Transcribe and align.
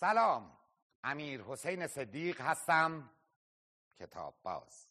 سلام. 0.00 0.58
امیر 1.04 1.42
حسین 1.42 1.86
صدیق 1.86 2.40
هستم. 2.40 3.10
کتاب 4.00 4.34
باز. 4.42 4.87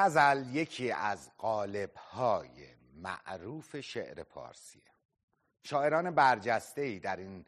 غزل 0.00 0.46
یکی 0.46 0.90
از 0.90 1.30
قالب‌های 1.38 2.66
معروف 2.94 3.80
شعر 3.80 4.22
پارسیه 4.22 4.82
شاعران 5.62 6.10
برجسته 6.10 6.80
ای 6.82 6.98
در 6.98 7.16
این 7.16 7.44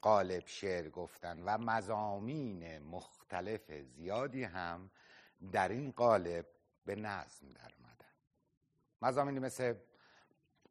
قالب 0.00 0.42
شعر 0.46 0.88
گفتن 0.88 1.42
و 1.44 1.58
مزامین 1.58 2.78
مختلف 2.78 3.72
زیادی 3.72 4.44
هم 4.44 4.90
در 5.52 5.68
این 5.68 5.90
قالب 5.90 6.46
به 6.84 6.94
نظم 6.94 7.52
در 7.52 7.70
اومدن 7.78 8.12
مزامینی 9.02 9.38
مثل 9.38 9.74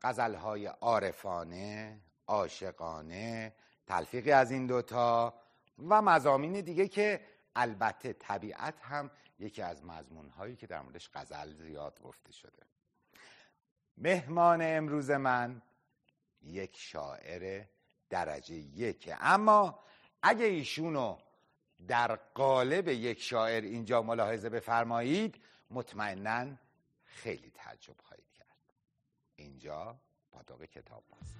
غزلهای 0.02 0.66
عارفانه 0.66 1.99
عاشقانه 2.27 3.53
تلفیقی 3.88 4.31
از 4.31 4.52
این 4.52 4.67
دوتا 4.67 5.33
و 5.89 6.02
مزامین 6.02 6.61
دیگه 6.61 6.88
که 6.88 7.22
البته 7.56 8.14
طبیعت 8.14 8.81
هم 8.81 9.11
یکی 9.39 9.61
از 9.61 9.84
مضمون 9.86 10.30
هایی 10.30 10.56
که 10.56 10.67
در 10.67 10.81
موردش 10.81 11.09
غزل 11.14 11.53
زیاد 11.53 12.02
گفته 12.02 12.31
شده. 12.31 12.64
مهمان 13.97 14.59
امروز 14.62 15.12
من 15.12 15.62
یک 16.42 16.78
شاعر 16.78 17.66
درجه 18.09 18.56
یکه 18.56 19.17
اما 19.20 19.80
اگه 20.22 20.45
ایشونو 20.45 21.17
در 21.88 22.16
قالب 22.16 22.88
یک 22.88 23.22
شاعر 23.22 23.62
اینجا 23.62 24.02
ملاحظه 24.02 24.50
بفرمایید 24.50 25.42
مطمئنا 25.69 26.47
خیلی 27.03 27.52
تعجب 27.52 27.95
خواهید 28.02 28.31
کرد. 28.31 28.73
اینجا 29.36 30.00
پاتوق 30.31 30.64
کتاب 30.64 31.03
باز 31.09 31.34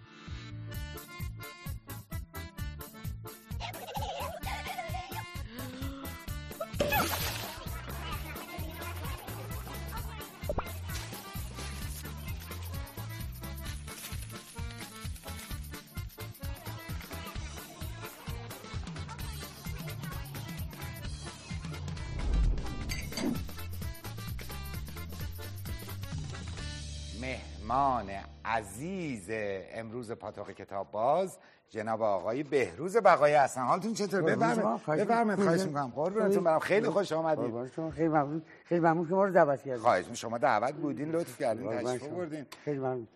مهمان 27.25 28.05
عزیز 28.45 29.29
امروز 29.73 30.11
پاتوق 30.11 30.51
کتاب 30.51 30.91
باز 30.91 31.37
جناب 31.69 32.01
آقای 32.01 32.43
بهروز 32.43 32.97
بقایی 32.97 33.33
هستن. 33.35 33.61
حالتون 33.61 33.93
چطور؟ 33.93 34.21
بفرمایید. 34.21 35.03
بفرمایید 35.03 35.44
خواهش 35.44 35.61
می‌کنم. 35.61 35.91
قربونتون 35.95 36.44
برم. 36.44 36.59
خیلی 36.59 36.89
خوش 36.89 37.11
آمدید. 37.11 37.69
خیلی 37.89 38.07
ممنون. 38.07 38.41
خیلی 38.66 38.79
ممنون 38.79 39.07
که 39.07 39.13
ما 39.13 39.25
رو 39.25 39.31
دعوت 39.31 39.63
کردید. 39.63 39.81
خواهش 39.81 40.05
شما 40.13 40.38
دعوت 40.38 40.73
بودین 40.73 41.11
لطف 41.11 41.39
کردین 41.39 41.79
تشریف 41.79 42.07
بردین 42.07 42.45
خیلی 42.66 42.79
ممنون. 42.79 43.07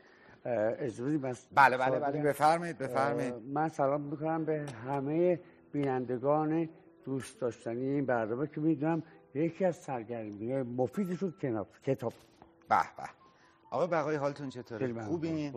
اجازه 0.45 1.17
بس 1.17 1.45
بله 1.55 1.78
بله 1.78 2.00
بله. 2.00 2.22
بفرمایید 2.22 2.78
بفرمایید. 2.78 3.34
من 3.53 3.69
سلام 3.69 4.01
می‌کنم 4.01 4.45
به 4.45 4.66
همه 4.88 5.39
بینندگان 5.72 6.69
دوست 7.05 7.41
داشتنی 7.41 7.85
این 7.85 8.05
برنامه 8.05 8.47
که 8.47 8.61
می‌دونم 8.61 9.03
یکی 9.34 9.66
از 9.66 9.75
سرگرمی 9.75 10.61
مفیدشون 10.61 11.34
کتاب. 11.84 12.13
به 12.69 12.75
به. 12.97 13.19
آقای 13.72 13.88
بقایی 13.88 14.18
حالتون 14.18 14.50
چطوره؟ 14.50 15.03
خوبین؟ 15.03 15.53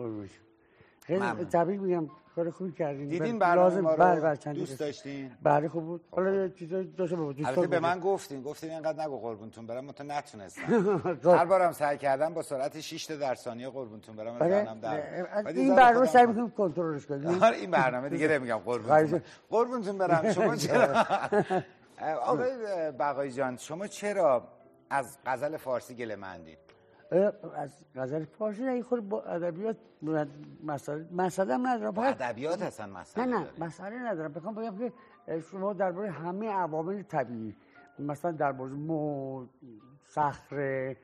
خیلی 1.05 1.19
تبریک 1.51 1.81
میگم 1.81 2.09
کار 2.35 2.49
خوبی 2.49 2.71
کردین. 2.71 3.09
دیدین 3.09 3.39
برنامه 3.39 3.81
ما 3.81 3.91
رو 3.91 3.97
بله 3.97 4.21
بله 4.21 4.37
چند 4.37 4.55
دوست 4.55 4.79
داشتین؟ 4.79 5.31
بله 5.43 5.67
خوب 5.67 5.83
بود. 5.83 6.01
حالا 6.11 6.47
چیزا 6.47 6.83
داشته 6.83 7.15
بود 7.15 7.45
البته 7.45 7.67
به 7.67 7.79
من 7.79 7.99
گفتین. 7.99 8.41
گفتین 8.41 8.69
اینقدر 8.71 9.03
نگو 9.03 9.19
قربونتون 9.19 9.67
برم 9.67 9.85
من 9.85 9.91
تو 9.91 10.03
نتونستم. 10.03 10.61
هر 11.37 11.45
بارم 11.45 11.71
سعی 11.71 11.97
کردم 11.97 12.33
با 12.33 12.41
سرعت 12.41 12.79
6 12.79 13.05
تا 13.05 13.15
در 13.15 13.35
ثانیه 13.35 13.69
قربونتون 13.69 14.15
برم 14.15 14.39
بله 14.39 14.67
این 15.55 15.75
برنامه 15.75 16.05
سعی 16.05 16.25
می‌کنم 16.25 16.51
کنترلش 16.51 17.05
کنیم 17.05 17.43
این 17.43 17.71
برنامه 17.71 18.09
دیگه 18.09 18.27
نمیگم 18.37 18.57
قربونتون 18.57 19.21
قربونتون 19.49 19.97
برم. 19.97 20.31
شما 20.31 20.55
چرا؟ 20.55 21.05
آقای 22.21 22.51
بقایی 22.99 23.31
جان 23.31 23.57
شما 23.57 23.87
چرا 23.87 24.47
از 24.89 25.17
غزل 25.25 25.57
فارسی 25.57 25.95
گله 25.95 26.15
مندید 26.15 26.72
از 27.55 27.71
غزل 27.95 28.25
فارسی 28.25 28.63
نه 28.63 28.83
خود 28.83 29.09
با 29.09 29.21
ادبیات 29.21 29.77
مسئله 30.63 31.05
مسئله 31.11 31.57
ندارم 31.57 31.99
ادبیات 31.99 32.61
هستن 32.61 32.89
مسئله 32.89 33.25
نه 33.25 33.39
نه 33.39 33.47
مسئله 33.59 33.99
ندارم. 33.99 34.33
بخوام 34.33 34.55
بگم 34.55 34.77
که 34.77 34.91
شما 35.51 35.73
درباره 35.73 36.11
همه 36.11 36.49
عوامل 36.49 37.03
طبیعی 37.03 37.55
مثلا 37.99 38.31
درباره 38.31 38.73
مو 38.73 39.45
صخره 40.07 40.97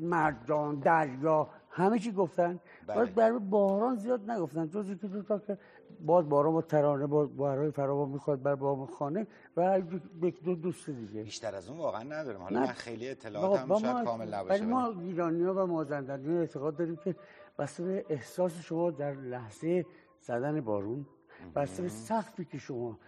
مرجان 0.00 0.74
دریا 0.80 1.48
همه 1.70 1.98
چی 1.98 2.12
گفتن. 2.12 2.60
بله. 2.86 3.04
در 3.04 3.32
باران 3.32 3.96
زیاد 3.96 4.30
نگفتن. 4.30 4.68
جز 4.68 4.96
که 5.00 5.06
دو 5.06 5.22
تا 5.22 5.38
که 5.38 5.58
باز 6.06 6.28
باران 6.28 6.52
با 6.52 6.62
ترانه 6.62 7.06
با 7.06 7.26
بارهای 7.26 7.70
فراوان 7.70 8.08
می‌خواد 8.08 8.42
بر 8.42 8.54
بام 8.54 8.86
خانه 8.86 9.26
و 9.56 9.82
یک 10.22 10.42
دو 10.42 10.54
دوست 10.54 10.90
دیگه. 10.90 11.22
بیشتر 11.22 11.54
از 11.54 11.68
اون 11.68 11.78
واقعا 11.78 12.02
ندارم. 12.02 12.42
حالا 12.42 12.60
من 12.60 12.66
خیلی 12.66 13.08
اطلاعاتم 13.08 13.78
شاید 13.78 14.04
کامل 14.04 14.34
نباشه 14.34 14.64
ما 14.64 14.94
ایرانی 15.00 15.42
ها 15.42 15.54
و 15.54 15.66
مازندرانی 15.66 16.38
اعتقاد 16.38 16.76
داریم 16.76 16.96
که 16.96 17.16
بسته 17.58 17.82
به 17.82 18.06
احساس 18.08 18.60
شما 18.60 18.90
در 18.90 19.14
لحظه 19.14 19.86
زدن 20.22 20.60
بارون 20.60 21.06
بسته 21.54 21.82
به 21.82 21.88
سختی 21.88 22.44
که 22.44 22.58
شما 22.58 22.98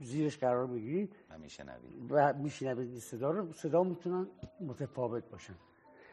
زیرش 0.00 0.38
قرار 0.38 0.66
بگیرید 0.66 1.16
و 1.30 1.38
میشنوید 1.38 2.06
و 2.10 2.32
میشنوید 2.32 2.98
صدا 2.98 3.30
رو 3.30 3.52
صدا 3.52 3.82
می‌تونن 3.82 4.26
متفاوت 4.60 5.30
باشن. 5.30 5.54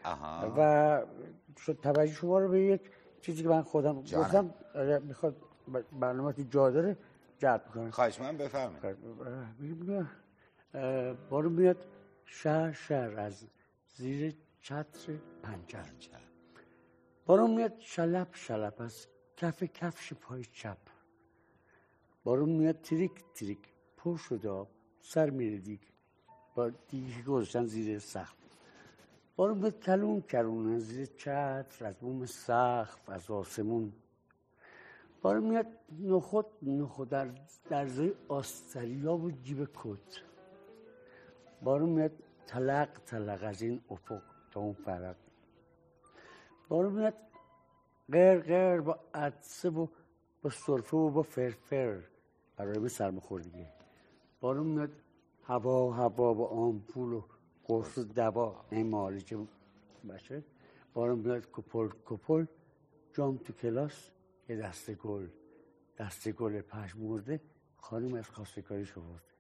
آها. 0.06 0.54
و 0.58 1.02
شد 1.58 1.80
توجه 1.82 2.14
شما 2.14 2.40
رو 2.40 2.48
به 2.48 2.62
یک 2.62 2.82
چیزی 3.22 3.44
که 3.44 3.50
من 3.50 3.62
خودم 3.62 4.02
گفتم 4.02 4.54
می‌خواد 5.04 5.36
برنامه 5.92 6.34
جا 6.34 6.70
داره 6.72 6.98
جلب 7.38 7.66
کنه 7.74 7.92
خواهش 7.92 8.20
من 8.20 8.38
بفرمایید. 8.38 8.98
بارو 11.30 11.50
میاد. 11.50 11.86
شهر 12.26 12.72
شهر 12.72 13.20
از 13.20 13.46
زیر 13.96 14.36
چتر 14.62 15.14
پنجر 15.44 15.84
بارو 17.26 17.48
میاد 17.48 17.74
شلپ 17.80 18.36
شلپ 18.36 18.82
از 18.82 19.08
کف 19.38 19.64
کفش 19.64 20.14
پای 20.14 20.46
چپ. 20.46 20.78
بارون 22.24 22.50
میاد 22.50 22.82
تریک 22.82 23.12
تریک 23.36 23.60
پر 23.98 24.18
شده 24.18 24.68
سر 25.02 25.30
میره 25.30 25.58
دیگ. 25.58 25.80
با 26.56 26.70
دیگه 26.70 27.22
گذاشتن 27.22 27.66
زیر 27.66 28.00
سخت 28.00 28.38
بارون 29.36 29.58
میاد 29.58 29.80
کلون 29.80 30.22
کلون 30.22 30.76
از 30.76 30.82
زیر 30.82 31.06
چتر 31.06 31.86
از 31.86 31.96
بوم 31.96 32.26
سخت 32.26 33.10
از 33.10 33.32
آسمون 33.32 33.94
بارون 35.24 35.44
میاد 35.44 35.68
نخود 36.00 36.46
نخود 36.62 37.10
در 37.10 37.28
درزای 37.70 38.14
آستریا 38.28 39.18
و 39.18 39.32
جیب 39.32 39.70
کت. 39.74 40.22
بارون 41.62 41.90
میاد 41.90 42.12
تلق 42.48 42.90
تلق 43.06 43.44
از 43.44 43.62
این 43.62 43.82
افق 43.90 44.22
تا 44.52 44.60
اون 44.60 44.74
فرق 44.74 45.16
بارون 46.70 46.94
میاد 46.94 47.14
غیر 48.12 48.40
غیر 48.40 48.82
با 48.82 49.00
عدسه 49.14 49.70
و 49.70 49.88
با 50.42 50.50
صرفه 50.50 50.98
و 50.98 51.10
با 51.10 51.22
فرفر. 51.22 52.00
برای 52.58 52.80
به 52.80 52.90
سرماخوردگی 52.90 53.66
بارون 54.42 54.68
میاد 54.68 54.92
هوا 55.44 55.92
هوا 55.92 56.34
با 56.34 56.48
آمپول 56.48 57.14
و 57.14 57.22
قرص 57.68 57.98
و 57.98 58.04
دوا. 58.04 58.66
این 58.70 58.88
معالجه 58.88 59.38
باشه 60.04 60.44
بارون 60.94 61.20
میاد 61.20 61.48
کپل 61.52 61.90
کپل. 62.06 62.46
جام 63.14 63.38
تو 63.38 63.54
کلاس. 63.54 64.12
یه 64.54 64.60
دسته 64.60 64.94
گل 64.94 65.28
دسته 65.98 66.32
گل 66.32 66.62
پشمورده 66.62 67.42
خانم 67.76 68.14
از 68.14 68.30
خواستگاری 68.30 68.86
شورده 68.86 69.34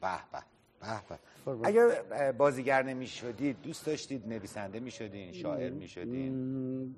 به 0.00 0.08
به 0.32 0.38
به 0.80 1.16
به. 1.48 1.68
اگر 1.68 2.32
بازیگر 2.32 2.82
نمی 2.82 3.06
شدید 3.06 3.62
دوست 3.62 3.86
داشتید 3.86 4.28
نویسنده 4.28 4.80
می 4.80 4.90
شدین 4.90 5.32
شاعر 5.32 5.70
می 5.70 5.88
شدین 5.88 6.94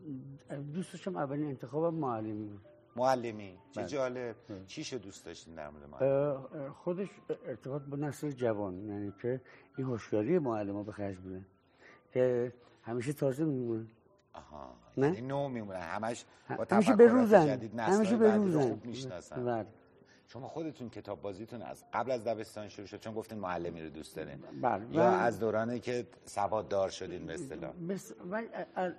دوست 0.74 0.92
داشتم 0.92 1.16
اولین 1.16 1.46
انتخابم 1.46 1.94
معلمی 1.94 2.48
بود. 2.48 2.60
معلمی؟ 2.96 3.58
چه 3.70 3.80
بله. 3.80 3.88
جالب. 3.88 4.36
چیشو 4.66 4.96
دوست 4.96 5.26
داشتین 5.26 5.54
در 5.54 5.70
مورد 5.70 5.88
معلم؟ 5.88 6.72
خودش 6.72 7.08
ارتباط 7.46 7.82
با 7.82 7.96
نسل 7.96 8.30
جوان 8.30 8.88
یعنی 8.88 9.12
که 9.22 9.40
این 9.76 9.86
هوشیاری 9.86 10.38
معلم 10.38 10.74
ها 10.74 10.82
به 10.82 10.92
خرج 10.92 11.16
بودن 11.16 11.46
که 12.12 12.52
همیشه 12.82 13.12
تازه 13.12 13.44
میمونن 13.44 13.86
آها. 14.32 14.81
نه؟ 14.96 15.06
یعنی 15.06 15.20
نو 15.20 15.48
میمونن 15.48 15.80
همش 15.80 16.24
با 16.58 16.66
همیشه 16.70 16.96
به 16.96 17.06
روزن 17.06 17.48
همیشه 17.78 18.16
به 18.16 18.34
روزن 18.34 18.60
خوب 18.60 18.82
بله. 19.36 19.66
شما 20.26 20.48
خودتون 20.48 20.90
کتاب 20.90 21.22
بازیتون 21.22 21.62
از 21.62 21.84
قبل 21.92 22.10
از 22.10 22.24
دبستان 22.24 22.68
شروع 22.68 22.86
شد 22.86 23.00
چون 23.00 23.14
گفتین 23.14 23.38
معلمی 23.38 23.82
رو 23.82 23.88
دوست 23.90 24.16
دارین. 24.16 24.38
بله. 24.62 24.86
یا 24.90 25.04
از 25.10 25.40
دورانی 25.40 25.80
که 25.80 26.06
سواد 26.24 26.68
دار 26.68 26.88
شدین 26.88 27.26
به 27.26 27.34
اصطلاح؟ 27.34 27.72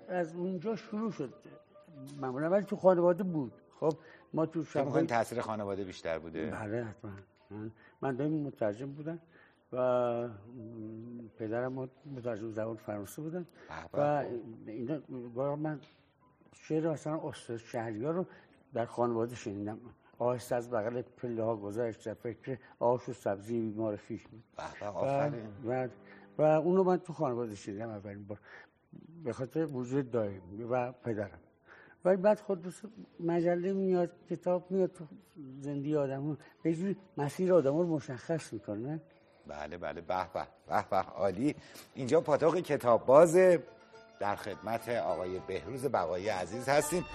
از- 0.07 0.36
اونجا 0.36 0.75
شروع 0.75 1.12
شد. 1.12 1.34
معمولا 2.22 2.50
ولی 2.50 2.66
تو 2.66 2.75
خانواده 2.75 3.24
بود. 3.24 3.54
خب 3.80 3.94
ما 4.34 4.46
تو 4.46 4.63
شب 4.63 5.06
تاثیر 5.06 5.42
خانواده 5.42 5.84
بیشتر 5.84 6.19
بوده؟ 6.19 6.46
بله 6.51 6.84
حتما. 6.84 7.12
من- 7.51 7.72
من 8.01 8.16
دائم 8.16 8.31
مترجم 8.31 8.92
بودم. 8.92 9.19
و 9.74 10.30
پدرم 11.38 11.90
مترجم 12.16 12.52
زبان 12.52 12.75
فرانسه 12.75 13.22
بودن. 13.22 13.46
و. 13.94 14.24
اینا 14.68 15.56
من 15.56 15.80
شعر 16.54 16.92
مثلا 16.92 17.30
استاد 17.30 17.58
شهریار 17.58 18.14
رو 18.14 18.25
در 18.74 18.86
خانواده 18.86 19.36
شنیدم. 19.36 19.80
آهسته 20.18 20.56
از 20.56 20.70
بغل 20.70 21.02
پله 21.02 21.44
ها 21.44 21.56
گذشت 21.56 22.06
در 22.06 22.14
فکر 22.14 22.58
آش 22.80 23.10
و 23.10 23.14
سبزی 23.14 23.62
بیمار 23.62 23.96
خیش 23.96 24.28
بود. 24.28 24.44
و, 24.81 25.31
و, 25.66 25.88
و 26.38 26.42
اونو 26.42 26.84
من 26.84 26.98
تو 26.98 27.14
خانواده 27.14 27.56
شنیدم 27.56 27.90
اولین 27.90 28.24
بار. 28.24 28.40
به 29.24 29.34
خاطر 29.34 29.66
وجود 29.66 30.12
دایم 30.12 30.42
و 30.72 30.92
پدرم. 30.92 31.40
ولی 32.06 32.18
بعد 32.18 32.40
خود 32.40 32.74
مجله 33.20 33.74
میاد 33.74 34.12
کتاب 34.30 34.72
میاد 34.72 34.92
تو 34.92 35.06
زندگی 35.60 35.96
آدم 35.96 36.38
به 36.64 36.75
جوری 36.75 36.98
مسیر 37.18 37.54
آدم 37.54 37.78
رو 37.78 37.88
مشخص 37.88 38.54
می‌کنه. 38.54 39.02
بله 39.48 39.78
بله 39.78 40.01
به 40.01 40.28
به 40.34 40.48
به 40.68 40.86
به 40.90 40.98
عالی. 40.98 41.56
اینجا 41.95 42.22
پاتوق 42.22 42.57
کتاب 42.57 43.06
بازه 43.06 43.63
در 44.19 44.36
خدمت 44.36 44.90
آقای 44.90 45.40
بهروز 45.40 45.86
بقایی 45.86 46.30
عزیز 46.30 46.69
هستیم. 46.69 47.06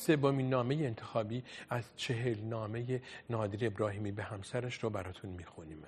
سومین 0.00 0.48
نامه 0.48 0.74
انتخابی 0.74 1.44
از 1.70 1.84
چهل 1.96 2.40
نامه 2.40 3.02
نادر 3.30 3.66
ابراهیمی 3.66 4.12
به 4.12 4.22
همسرش 4.22 4.84
رو 4.84 4.90
براتون 4.90 5.30
می‌خونیم. 5.30 5.82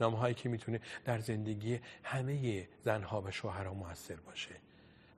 نامه 0.00 0.18
هایی 0.18 0.34
که 0.34 0.48
می‌تونه 0.48 0.80
در 1.04 1.18
زندگی 1.18 1.80
همه 2.02 2.68
زنها 2.84 3.22
و 3.22 3.30
شوهرها 3.30 3.74
موثر 3.74 4.16
باشه. 4.16 4.54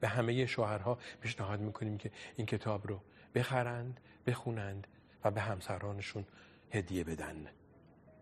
به 0.00 0.08
همه 0.08 0.46
شوهرها 0.46 0.98
پیشنهاد 1.20 1.60
می‌کنیم 1.60 1.98
که 1.98 2.10
این 2.36 2.46
کتاب 2.46 2.88
رو 2.88 3.00
بخرند 3.34 4.00
بخونند 4.26 4.86
و 5.25 5.30
به 5.30 5.40
همسرانشون 5.40 6.25
هدیه 6.70 7.04
بدن. 7.04 7.46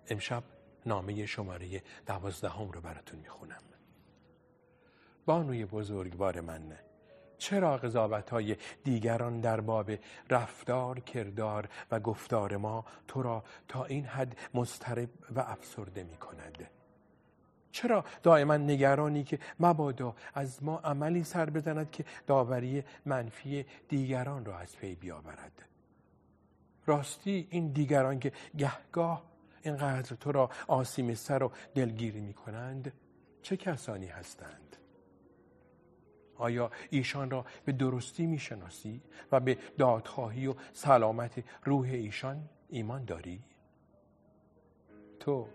امشب 0.08 0.42
نامه 0.86 1.26
شماره 1.26 1.82
دوازدهم 2.06 2.70
رو 2.70 2.80
براتون 2.80 3.20
می‌خونم. 3.20 3.62
بانوی 5.26 5.64
بزرگوار 5.64 6.40
من. 6.40 6.78
چرا 7.38 7.76
قضاوت 7.76 8.30
های 8.30 8.56
دیگران 8.84 9.40
در 9.40 9.60
باب 9.60 9.90
رفتار، 10.30 11.00
کردار 11.00 11.68
و 11.90 12.00
گفتار 12.00 12.56
ما 12.56 12.84
تو 13.08 13.22
را 13.22 13.44
تا 13.68 13.84
این 13.84 14.04
حد 14.04 14.38
مضطرب 14.54 15.08
و 15.36 15.40
افسرده 15.40 16.04
می 16.04 16.16
کند؟ 16.16 16.70
چرا 17.76 18.04
دائما 18.22 18.56
نگرانی 18.56 19.24
که 19.24 19.38
مبادا 19.60 20.16
از 20.34 20.62
ما 20.62 20.78
عملی 20.78 21.24
سر 21.24 21.50
بزند 21.50 21.90
که 21.90 22.04
داوری 22.26 22.84
منفی 23.06 23.66
دیگران 23.88 24.44
را 24.44 24.58
از 24.58 24.76
پی 24.76 24.94
بیاورد 24.94 25.62
راستی 26.86 27.48
این 27.50 27.68
دیگران 27.68 28.18
که 28.18 28.32
گهگاه 28.58 29.24
اینقدر 29.62 30.16
تو 30.16 30.32
را 30.32 30.50
آسیم 30.66 31.14
سر 31.14 31.42
و 31.42 31.52
دلگیری 31.74 32.20
می 32.20 32.34
کنند 32.34 32.92
چه 33.42 33.56
کسانی 33.56 34.06
هستند؟ 34.06 34.65
آیا 36.38 36.70
ایشان 36.90 37.30
را 37.30 37.46
به 37.64 37.72
درستی 37.72 38.26
می‌شناسی 38.26 39.02
و 39.32 39.40
به 39.40 39.58
دادخواهی 39.78 40.46
و 40.46 40.54
سلامت 40.72 41.44
روح 41.64 41.88
ایشان 41.88 42.48
ایمان 42.68 43.04
داری؟ 43.04 43.40
تو 45.20 45.48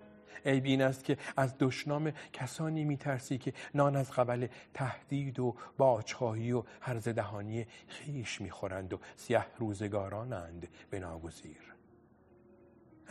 عیب 0.45 0.65
این 0.65 0.81
است 0.81 1.03
که 1.03 1.17
از 1.37 1.55
دشنام 1.59 2.11
کسانی 2.33 2.83
میترسی 2.83 3.37
که 3.37 3.53
نان 3.75 3.95
از 3.95 4.11
قبل 4.11 4.47
تهدید 4.73 5.39
و 5.39 5.55
باجخواهی 5.77 6.51
و 6.51 6.63
هرز 6.81 7.07
دهانی 7.07 7.67
خیش 7.87 8.41
می‌خورند 8.41 8.93
و 8.93 8.99
سیه 9.15 9.45
روزگارانند 9.57 10.67
به 10.89 10.99
ناگزیر 10.99 11.80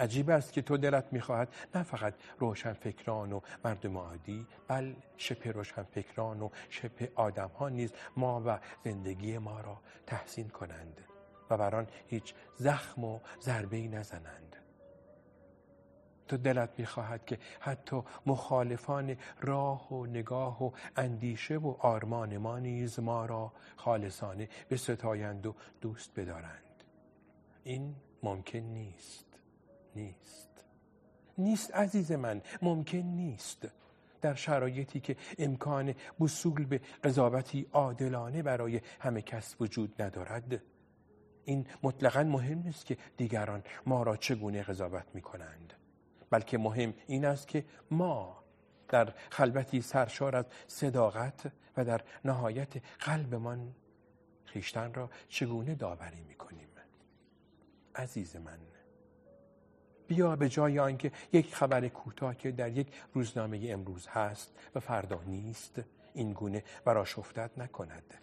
عجیب 0.00 0.30
است 0.30 0.52
که 0.52 0.62
تو 0.62 0.76
دلت 0.76 1.12
می‌خواهد 1.12 1.54
نه 1.74 1.82
فقط 1.82 2.14
روشن 2.38 2.72
فکران 2.72 3.32
و 3.32 3.40
مردم 3.64 3.98
عادی 3.98 4.46
بل 4.68 4.94
شبه 5.16 5.52
روشن 5.52 5.82
فکران 5.82 6.42
و 6.42 6.48
شبه 6.70 7.12
آدم 7.14 7.48
ها 7.48 7.68
نیز 7.68 7.92
ما 8.16 8.42
و 8.46 8.58
زندگی 8.84 9.38
ما 9.38 9.60
را 9.60 9.80
تحسین 10.06 10.48
کنند 10.48 11.00
و 11.50 11.56
بر 11.56 11.74
آن 11.74 11.86
هیچ 12.06 12.34
زخم 12.56 13.04
و 13.04 13.20
ضربه 13.40 13.76
ای 13.76 13.88
نزنند. 13.88 14.56
تو 16.28 16.36
دلت 16.36 16.70
می‌خواهد 16.78 17.26
که 17.26 17.38
حتی 17.60 18.02
مخالفان 18.26 19.16
راه 19.40 19.92
و 19.92 20.06
نگاه 20.06 20.64
و 20.64 20.70
اندیشه 20.96 21.56
و 21.56 21.74
آرمان 21.78 22.36
ما 22.36 22.58
نیز 22.58 23.00
ما 23.00 23.26
را 23.26 23.52
خالصانه 23.76 24.48
بستایند 24.70 25.46
و 25.46 25.54
دوست 25.80 26.10
بدارند. 26.16 26.84
این 27.64 27.94
ممکن 28.22 28.58
نیست. 28.58 29.29
نیست. 29.96 30.64
نیست 31.38 31.74
عزیز 31.74 32.12
من 32.12 32.42
ممکن 32.62 32.98
نیست. 32.98 33.68
در 34.20 34.34
شرایطی 34.34 35.00
که 35.00 35.16
امکان 35.38 35.94
وصول 36.20 36.66
به 36.66 36.80
قضاوتی 37.04 37.66
عادلانه 37.72 38.42
برای 38.42 38.80
همه 39.00 39.22
کس 39.22 39.56
وجود 39.60 40.02
ندارد 40.02 40.62
این 41.44 41.66
مطلقا 41.82 42.22
مهم 42.22 42.58
نیست 42.58 42.86
که 42.86 42.96
دیگران 43.16 43.62
ما 43.86 44.02
را 44.02 44.16
چگونه 44.16 44.62
قضاوت 44.62 45.06
می 45.14 45.20
کنند 45.20 45.74
بلکه 46.30 46.58
مهم 46.58 46.94
این 47.06 47.24
است 47.24 47.48
که 47.48 47.64
ما 47.90 48.44
در 48.88 49.14
خلوتی 49.30 49.82
سرشار 49.82 50.36
از 50.36 50.44
صداقت 50.66 51.52
و 51.76 51.84
در 51.84 52.00
نهایت 52.24 52.72
قلبمان 53.00 53.74
خیشتن 54.44 54.94
را 54.94 55.10
چگونه 55.28 55.74
داوری 55.74 56.20
می 56.20 56.34
کنیم 56.34 56.68
عزیز 57.94 58.36
من 58.36 58.58
بیا 60.10 60.36
به 60.36 60.48
جای 60.48 60.78
آنکه 60.78 61.12
یک 61.32 61.54
خبر 61.54 61.88
کوتاه 61.88 62.34
که 62.34 62.50
در 62.50 62.70
یک 62.70 62.86
روزنامه 63.14 63.60
امروز 63.68 64.06
هست 64.06 64.52
و 64.74 64.80
فردا 64.80 65.22
نیست 65.26 65.80
این 66.14 66.32
گونه 66.32 66.64
براشفتت 66.84 67.50
نکند. 67.58 68.14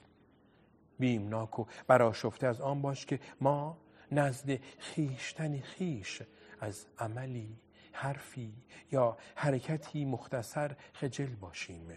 بیمناک 0.99 1.59
و 1.59 1.65
براشفته 1.87 2.47
از 2.47 2.61
آن 2.61 2.81
باش 2.81 3.05
که 3.05 3.19
ما 3.41 3.77
نزد 4.11 4.59
خیشتن 4.79 5.59
خیش 5.59 6.21
از 6.59 6.85
عملی 6.99 7.57
حرفی 7.91 8.53
یا 8.91 9.17
حرکتی 9.35 10.05
مختصر 10.05 10.75
خجل 10.93 11.35
باشیم. 11.35 11.87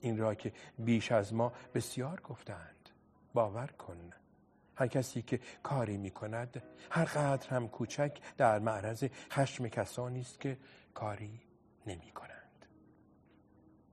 این 0.00 0.18
را 0.18 0.34
که 0.34 0.52
بیش 0.78 1.12
از 1.12 1.34
ما 1.34 1.52
بسیار 1.74 2.20
گفتند 2.20 2.88
باور 3.34 3.66
کن. 3.66 4.23
هر 4.76 4.86
کسی 4.86 5.22
که 5.22 5.40
کاری 5.62 5.96
می 5.96 6.10
کند 6.10 6.62
هر 6.90 7.04
قدر 7.04 7.50
هم 7.50 7.68
کوچک 7.68 8.18
در 8.36 8.58
معرض 8.58 9.04
خشم 9.30 9.68
کسانی 9.68 10.20
است 10.20 10.40
که 10.40 10.58
کاری 10.94 11.40
نمی 11.86 12.10
کنند 12.10 12.66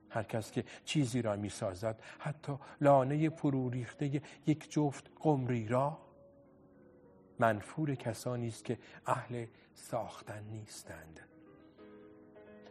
هر 0.09 0.23
کس 0.23 0.51
که 0.51 0.63
چیزی 0.85 1.21
را 1.21 1.35
می 1.35 1.50
سازد 1.50 2.01
حتی 2.19 2.57
لانه 2.81 3.29
فرو 3.29 3.69
ریخته 3.69 4.21
یک 4.47 4.71
جفت 4.71 5.11
قمری 5.19 5.67
را 5.67 5.97
منفور 7.39 7.95
کسانی 7.95 8.47
است 8.47 8.65
که 8.65 8.77
اهل 9.05 9.45
ساختن 9.73 10.43
نیستند. 10.43 11.19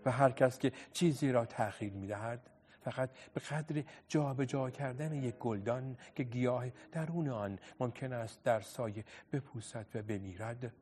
و 0.04 0.10
هر 0.10 0.30
کس 0.30 0.58
که 0.58 0.72
چیزی 0.92 1.32
را 1.32 1.44
تأخیر 1.44 1.92
می 1.92 2.06
دهد 2.06 2.49
فقط 2.80 3.10
به 3.34 3.40
قدر 3.40 3.84
جابجا 4.08 4.44
جا 4.44 4.70
کردن 4.70 5.12
یک 5.12 5.34
گلدان 5.34 5.96
که 6.14 6.22
گیاه 6.22 6.64
درون 6.92 7.28
آن 7.28 7.58
ممکن 7.80 8.12
است 8.12 8.42
در 8.42 8.60
سایه 8.60 9.04
بپوسد 9.32 9.86
و 9.94 10.02
بمیرد. 10.02 10.72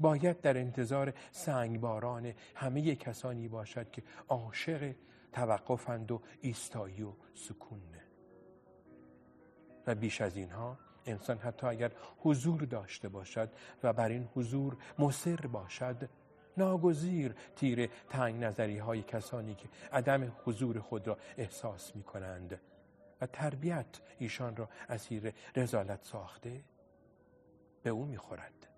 باید 0.00 0.40
در 0.40 0.58
انتظار 0.58 1.14
سنگباران 1.30 2.34
همه 2.54 2.94
کسانی 2.94 3.48
باشد 3.48 3.90
که 3.90 4.02
عاشق 4.28 4.94
توقفند 5.32 6.12
و 6.12 6.22
ایستایی 6.40 7.02
و 7.02 7.12
سکونه 7.34 8.02
و 9.86 9.94
بیش 9.94 10.20
از 10.20 10.36
اینها 10.36 10.78
انسان 11.06 11.38
حتی 11.38 11.66
اگر 11.66 11.92
حضور 12.18 12.60
داشته 12.60 13.08
باشد 13.08 13.52
و 13.82 13.92
بر 13.92 14.08
این 14.08 14.28
حضور 14.34 14.76
مصر 14.98 15.36
باشد 15.36 16.08
ناگزیر 16.56 17.34
تیر 17.56 17.90
تنگ 18.10 18.44
نظری 18.44 18.78
های 18.78 19.02
کسانی 19.02 19.54
که 19.54 19.68
عدم 19.92 20.32
حضور 20.44 20.80
خود 20.80 21.08
را 21.08 21.18
احساس 21.36 21.96
می 21.96 22.02
کنند 22.02 22.60
و 23.20 23.26
تربیت 23.26 24.00
ایشان 24.18 24.56
را 24.56 24.68
اسیر 24.88 25.32
رزالت 25.56 26.04
ساخته 26.04 26.64
به 27.82 27.90
او 27.90 28.04
می 28.04 28.16
خورد. 28.16 28.68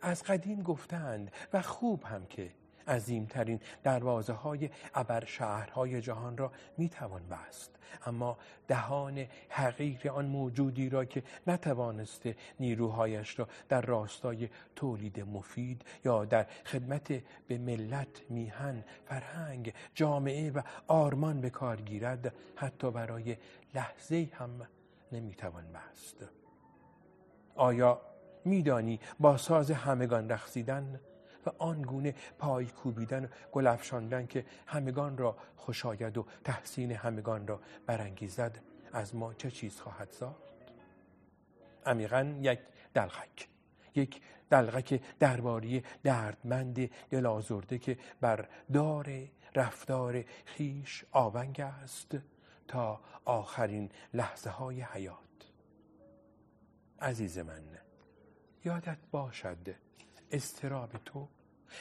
از 0.00 0.22
قدیم 0.22 0.62
گفتند 0.62 1.32
و 1.52 1.62
خوب 1.62 2.04
هم 2.04 2.26
که 2.26 2.50
عظیمترین 2.90 3.60
دروازه 3.82 4.32
های 4.32 4.70
ابر 4.94 5.24
شهرهای 5.24 6.00
جهان 6.00 6.36
را 6.36 6.52
می 6.78 6.88
توان 6.88 7.22
بست. 7.28 7.70
اما 8.06 8.38
دهان 8.68 9.26
حقیق 9.48 10.06
آن 10.06 10.26
موجودی 10.26 10.88
را 10.88 11.04
که 11.04 11.22
نتوانسته 11.46 12.36
نیروهایش 12.60 13.38
را 13.38 13.48
در 13.68 13.80
راستای 13.80 14.48
تولید 14.76 15.20
مفید 15.20 15.82
یا 16.04 16.24
در 16.24 16.46
خدمت 16.66 17.12
به 17.48 17.58
ملت 17.58 18.22
میهن 18.28 18.84
فرهنگ 19.06 19.74
جامعه 19.94 20.50
و 20.50 20.62
آرمان 20.86 21.40
به 21.40 21.50
کار 21.50 21.80
گیرد 21.80 22.34
حتی 22.56 22.90
برای 22.90 23.36
لحظه 23.74 24.28
هم 24.32 24.50
نمی‌توان 25.12 25.64
بست. 25.72 26.16
آیا 27.54 28.00
میدانی 28.44 29.00
با 29.20 29.36
ساز 29.36 29.70
همگان 29.70 30.28
رقصیدن 30.28 31.00
و 31.46 31.50
آنگونه 31.58 32.14
پای 32.38 32.66
کوبیدن 32.66 33.24
و 33.24 33.28
گل 33.52 33.66
افشاندن 33.66 34.26
که 34.26 34.44
همگان 34.66 35.18
را 35.18 35.36
خوشاید 35.56 36.18
و 36.18 36.26
تحسین 36.44 36.92
همگان 36.92 37.46
را 37.46 37.60
برانگیزد 37.86 38.58
از 38.92 39.14
ما 39.14 39.34
چه 39.34 39.50
چیز 39.50 39.80
خواهد 39.80 40.10
ساخت 40.10 40.42
عمیقا 41.86 42.34
یک 42.40 42.58
دلغک 42.94 43.48
یک 43.94 44.20
دلغک 44.50 45.00
درباری 45.18 45.82
دردمند 46.02 46.90
دل 47.10 47.26
آزرده 47.26 47.78
که 47.78 47.98
بر 48.20 48.48
دار 48.72 49.28
رفتار 49.54 50.24
خیش 50.44 51.04
آونگ 51.12 51.60
است 51.60 52.18
تا 52.68 53.00
آخرین 53.24 53.90
لحظه 54.14 54.50
های 54.50 54.80
حیات. 54.80 55.16
عزیز 57.00 57.38
من 57.38 57.62
یادت 58.64 58.98
باشد 59.10 59.89
استراب 60.32 60.90
تو. 61.04 61.28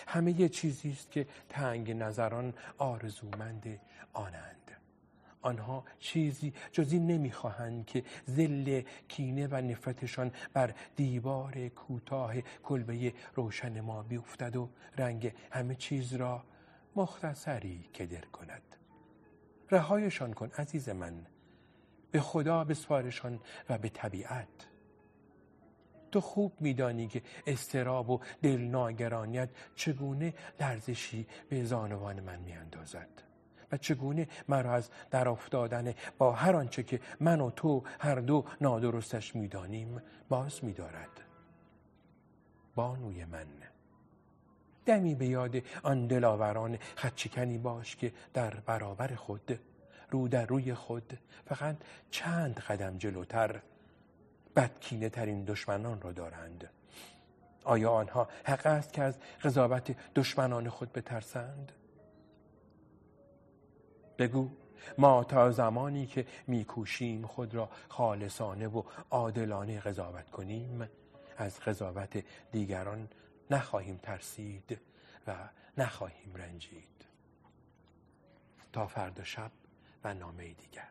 همه 0.08 0.50
چیزی 0.50 0.91
است 0.91 1.12
که 1.12 1.27
تنگ 1.50 1.91
نظران 1.91 2.53
آرزومند 2.77 3.79
آنند. 4.13 4.72
آنها 5.41 5.84
چیزی 6.00 6.53
جز 6.72 6.91
این 6.91 7.08
نمی‌خواهند 7.08 7.86
که 7.86 8.03
زل 8.25 8.82
کینه 9.08 9.48
و 9.48 9.56
نفرتشان 9.56 10.32
بر 10.53 10.74
دیوار 10.96 11.68
کوتاه 11.68 12.41
کلبه 12.41 13.13
روشن 13.36 13.82
ما 13.82 14.03
بیفتد 14.03 14.56
و 14.56 14.70
رنگ 14.98 15.34
همه 15.51 15.75
چیز 15.75 16.13
را 16.13 16.44
مختصری 16.96 17.89
کدر 18.00 18.25
کند. 18.25 18.62
رهایشان 19.72 20.34
کن 20.34 20.51
عزیز 20.58 20.89
من. 20.89 21.25
به 22.12 22.20
خدا 22.20 22.63
بسپارشان 22.63 23.39
و 23.70 23.77
به 23.77 23.89
طبیعت. 23.89 24.69
تو 26.12 26.22
خوب 26.22 26.54
میدانی 26.60 27.08
که 27.08 27.22
استراب 27.48 28.10
و 28.10 28.20
دلناگرانیت 28.42 29.50
چگونه 29.75 30.34
لرزشی 30.60 31.28
به 31.50 31.63
زانوان 31.63 32.20
من 32.20 32.39
میاندازد 32.39 33.24
و 33.72 33.78
چگونه 33.78 34.28
مرا 34.48 34.74
از 34.74 34.89
در 35.12 35.30
افتادن 35.30 35.94
با 36.18 36.32
هر 36.32 36.56
آنچه 36.56 36.84
که 36.84 37.00
من 37.20 37.42
و 37.42 37.51
تو 37.51 37.84
هر 38.00 38.16
دو 38.16 38.46
نادرستش 38.62 39.36
می‌دانیم 39.36 40.01
باز 40.30 40.63
میدارد. 40.63 41.22
بانوی 42.75 43.25
من 43.25 43.48
دمی 44.86 45.16
به 45.16 45.25
یاد 45.25 45.56
آن 45.84 46.08
دلاوران 46.08 46.78
خدچکنی 46.96 47.58
باش 47.58 47.96
که 47.96 48.13
در 48.34 48.50
برابر 48.50 49.16
خود 49.16 49.60
رو 50.12 50.28
در 50.28 50.46
روی 50.46 50.74
خود 50.74 51.20
فقط 51.46 51.75
چند 52.12 52.60
قدم 52.60 52.98
جلوتر 52.98 53.62
بدکینه 54.60 55.10
ترین 55.10 55.44
دشمنان 55.44 56.01
را 56.01 56.12
دارند. 56.12 56.70
آیا 57.63 57.92
آنها 57.92 58.30
حق 58.46 58.66
است 58.66 58.94
که 58.94 59.04
از 59.04 59.18
قضاوت 59.44 59.96
دشمنان 60.16 60.70
خود 60.70 60.94
بترسند؟ 60.94 61.72
بگو 64.18 64.50
ما 64.98 65.24
تا 65.24 65.51
زمانی 65.51 66.06
که 66.06 66.25
میکوشیم 66.48 67.28
خود 67.28 67.56
را 67.56 67.70
خالصانه 67.89 68.68
و 68.68 68.84
عادلانه 69.10 69.80
قضاوت 69.80 70.30
کنیم 70.30 70.89
از 71.38 71.60
قضاوت 71.60 72.24
دیگران 72.51 73.08
نخواهیم 73.51 73.98
ترسید 74.04 74.78
و 75.28 75.36
نخواهیم 75.78 76.36
رنجید. 76.36 77.06
تا 78.74 78.88
فردا 78.88 79.24
شب 79.24 79.51
و 80.04 80.13
نامه 80.13 80.54
دیگر. 80.54 80.89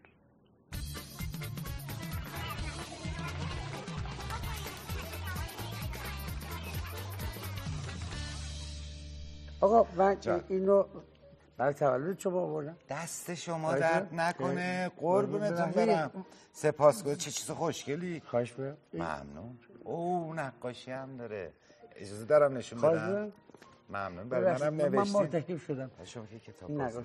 آقا 9.69 9.87
من 9.97 10.17
اینو 10.49 10.85
برای 11.57 11.75
تولد 11.75 12.19
شما 12.19 12.41
آوردم. 12.41 12.77
دست 12.89 13.35
شما 13.35 13.75
درد 13.75 14.15
نکنه. 14.15 14.91
قربونتون 14.97 15.71
برم. 15.71 16.25
سپاسگزار 16.53 17.15
چه 17.15 17.31
چیز 17.31 17.51
خوشگلی. 17.51 18.23
خواهش 18.27 18.55
ممنون. 18.95 19.59
او 19.85 20.35
نقاشی 20.35 20.91
هم 20.91 21.17
داره. 21.17 21.53
اجازه 21.97 22.25
دارم 22.25 22.57
نشون 22.57 22.81
بدم؟ 22.81 23.33
ممنون. 23.89 24.29
برای 24.29 24.71
منم 24.71 24.75
نوشتید 24.75 25.15
من 25.15 25.21
مرتکب 25.21 25.57
شدم. 25.57 25.91
شما 26.05 26.27
که 26.27 26.39
کتاب 26.39 27.03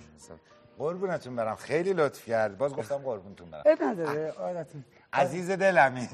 قربونتون 0.78 1.36
برم. 1.36 1.56
خیلی 1.56 1.94
لطف 1.94 2.26
کرد 2.26 2.58
باز 2.58 2.74
گفتم 2.74 2.98
قربونتون 2.98 3.52
برم. 3.52 3.64
نداره. 3.82 4.32
عادتون 4.32 4.84
عزیز 5.14 5.52
دلمی 5.52 6.08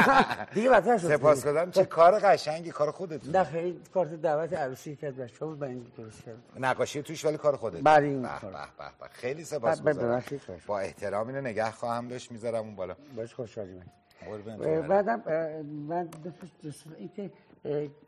دیگه 0.54 0.70
بدتر 0.70 0.98
شد. 0.98 1.16
سپاسگزارم 1.16 1.70
چه 1.70 1.84
کار 1.84 2.18
قشنگی 2.18 2.70
کار 2.70 2.90
خودتون 2.90 3.36
نه 3.36 3.44
خیلی 3.44 3.80
کارت 3.94 4.14
دعوت 4.14 4.52
عروسی 4.52 4.96
کرد 4.96 5.16
بچه‌ها 5.16 5.46
بود 5.46 5.62
این 5.62 5.86
درست 5.96 6.24
کرد 6.24 6.36
نقاشی 6.56 7.02
توش 7.02 7.24
ولی 7.24 7.36
کار 7.36 7.56
خودت. 7.56 7.80
بله 7.84 8.06
این 8.06 8.28
خیلی 9.10 9.44
سپاسگزارم 9.44 10.22
با 10.66 10.78
احترام 10.78 11.28
اینو 11.28 11.40
نگه 11.40 11.70
خواهم 11.70 12.08
داشت 12.08 12.32
می‌ذارم 12.32 12.64
اون 12.64 12.76
بالا. 12.76 12.96
باش 13.16 13.34
خوشحالی 13.34 13.72
من. 13.72 13.86
بعدم 14.88 15.22
من 15.88 16.08
این 16.98 17.10
که 17.16 17.30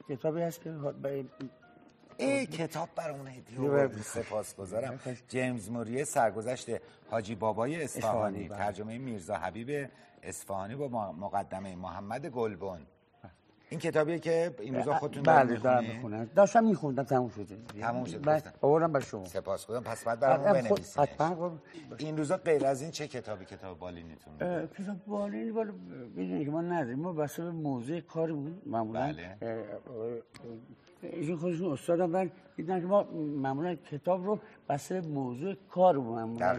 کتابی 0.09 0.43
هست 0.43 0.61
که 0.61 0.75
ای 2.17 2.47
کتاب 2.47 2.89
برامون 2.97 3.29
هدیه 3.29 4.03
سپاسگزارم 4.03 5.01
جیمز 5.29 5.71
موریه 5.71 6.05
سرگذشت 6.05 6.67
حاجی 7.11 7.35
بابای 7.35 7.85
اصفهانی 7.85 8.49
بله. 8.49 8.59
ترجمه 8.59 8.99
میرزا 8.99 9.37
حبیب 9.37 9.89
اصفهانی 10.25 10.77
با 10.77 11.13
مقدمه 11.13 11.77
محمد 11.77 12.27
گلبن. 12.27 12.81
این 13.71 13.81
کتابیه 13.81 14.19
که 14.19 14.55
این 14.61 14.75
روزا 14.75 14.95
خودتون 14.95 15.23
بله 15.23 15.57
دارم 15.57 15.85
می‌خونم. 15.85 16.25
داشتم 16.25 16.65
میخوندم 16.65 17.03
تموم 17.03 17.29
شده 17.29 17.57
تموم 17.81 18.05
بله، 18.05 18.43
آوردم 18.61 18.93
برای 18.93 19.07
شما. 19.07 19.25
سپاسگزارم 19.25 19.83
پس 19.83 20.05
بعد 20.05 20.21
برامون 20.21 20.53
بنویسید. 20.53 21.09
این 21.99 22.17
روزا 22.17 22.37
غیر 22.37 22.67
از 22.67 22.83
این 22.83 22.91
چه 22.91 23.09
کتابی 23.09 23.45
کتاب 23.45 23.79
بالینیتون 23.79 24.67
کتاب 24.67 24.97
بالینی 25.07 25.53
بالا 25.53 25.73
بدونید 26.17 26.45
که 26.45 26.51
ما 26.51 26.63
نداریم. 26.63 26.99
ما 26.99 27.13
بس 27.13 27.41
به 27.41 27.51
موضوع 27.51 28.01
کارمون 28.01 28.59
معمولا. 28.67 29.01
بله. 29.01 29.37
ایشون 31.03 31.37
خودشون 31.37 31.73
استادم 31.73 32.11
من 32.11 32.31
دیدن 32.57 32.81
که 32.81 32.87
ما 32.87 33.03
معمولا 33.43 33.75
کتاب 33.75 34.25
رو 34.25 34.39
بس 34.69 34.93
موضوع 34.93 35.55
کار 35.71 35.97
معمولا 35.97 36.59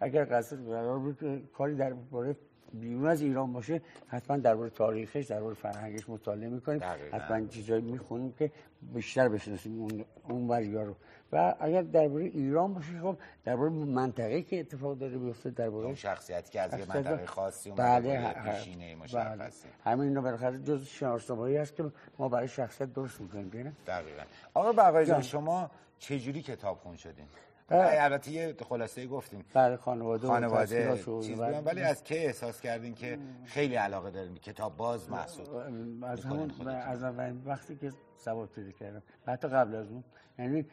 اگر 0.00 0.24
قصد 0.24 0.66
قرار 0.66 0.98
بود 0.98 1.48
کاری 1.52 1.76
در 1.76 1.92
باره 1.92 2.36
بیرون 2.80 3.06
از 3.06 3.20
ایران 3.22 3.52
باشه 3.52 3.80
حتما 4.06 4.36
درباره 4.36 4.70
تاریخش 4.70 5.26
درباره 5.26 5.54
فرهنگش 5.54 6.08
مطالعه 6.08 6.48
می‌کنیم. 6.48 6.80
حتما 7.12 7.46
چیزایی 7.46 7.82
می‌خونیم 7.82 8.32
که 8.32 8.50
بیشتر 8.94 9.28
بشناسیم 9.28 9.80
اون 9.80 10.04
اون 10.28 10.74
رو. 10.74 10.94
و 11.32 11.54
اگر 11.60 11.82
درباره 11.82 12.24
ایران 12.24 12.74
باشه 12.74 13.00
خب 13.02 13.16
درباره 13.44 13.70
منطقه 13.70 14.42
که 14.42 14.60
اتفاق 14.60 14.98
داره 14.98 15.18
بیفته 15.18 15.50
درباره 15.50 15.94
شخصیتی 15.94 16.50
که 16.50 16.60
از 16.60 16.78
یه 16.78 16.86
منطقه 16.88 17.26
خاصی 17.26 17.70
اون 17.70 17.78
بله 17.78 18.32
پیشینه 18.32 18.94
مشخصه 18.94 19.68
همین 19.84 20.08
اینو 20.08 20.22
بالاخره 20.22 20.58
جز 20.58 20.86
شناسنامه‌ای 20.86 21.56
است 21.56 21.76
که 21.76 21.84
ما 22.18 22.28
برای 22.28 22.48
شخصیت 22.48 22.92
درست 22.92 23.20
می‌کنیم 23.20 23.76
دقیقاً. 23.86 24.22
آقا 24.54 24.72
بقای 24.72 25.22
شما 25.22 25.70
چه 25.98 26.18
جوری 26.18 26.42
کتاب 26.42 26.78
خون 26.78 26.96
شدین؟ 26.96 27.26
البته 27.70 28.30
یه 28.30 28.54
خلاصه 28.68 29.06
گفتیم. 29.06 29.44
برای 29.54 29.76
خانواده 29.76 30.26
و 30.26 30.30
خانواده 30.30 30.96
چیز 31.22 31.36
بودن 31.36 31.64
ولی 31.64 31.80
از 31.80 32.04
که 32.04 32.26
احساس 32.26 32.60
کردین 32.60 32.94
که 32.94 33.18
خیلی 33.44 33.74
علاقه 33.74 34.10
دارین 34.10 34.34
کتاب 34.34 34.76
باز 34.76 35.10
محسوب 35.10 35.54
از 36.02 36.24
همون. 36.24 36.68
از 36.68 37.02
اولین 37.02 37.42
وقتی 37.44 37.76
که 37.76 37.92
سواد 38.16 38.48
پیدا 38.48 38.70
کردم. 38.70 39.02
حتی 39.26 39.48
قبل 39.48 39.74
از 39.74 39.88
اون 39.88 40.04
یعنی 40.38 40.66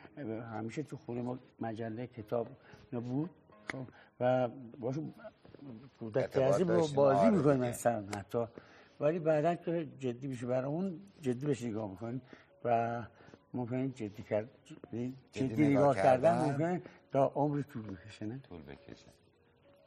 همیشه 0.54 0.84
تو 0.84 0.98
خونه 0.98 1.22
ما 1.22 1.40
مجله 1.60 2.08
کتاب 2.08 2.48
بود 2.92 3.30
خب، 3.72 3.78
و 4.20 4.50
باشو 4.80 5.04
کودک 6.00 6.34
داشتیم، 6.34 6.68
بازی 6.68 6.96
آره 6.98 7.30
می‌کنیم. 7.30 7.60
مثلا 7.60 8.06
حتی. 8.18 8.46
ولی 9.00 9.20
بعدا 9.20 9.56
که 9.56 9.88
جدی 10.00 10.28
بشه 10.28 10.46
برای 10.46 10.66
اون 10.66 11.02
جدی 11.22 11.46
بهش 11.46 11.64
نگاه 11.64 11.90
می‌کنیم. 11.90 12.22
و 12.66 13.02
ممکنه 13.54 13.90
جدی 13.90 14.24
کرد. 14.24 14.50
جدی, 14.66 15.14
جدی 15.32 15.68
نگاه, 15.68 15.96
کردن. 15.96 16.46
ممکنه 16.46 16.82
تا 17.12 17.32
عمری 17.36 17.64
طول 17.64 17.84
بکشه 17.84 18.26
نه؟ 18.26 18.40
طول 18.50 18.62
بکشه. 18.62 19.08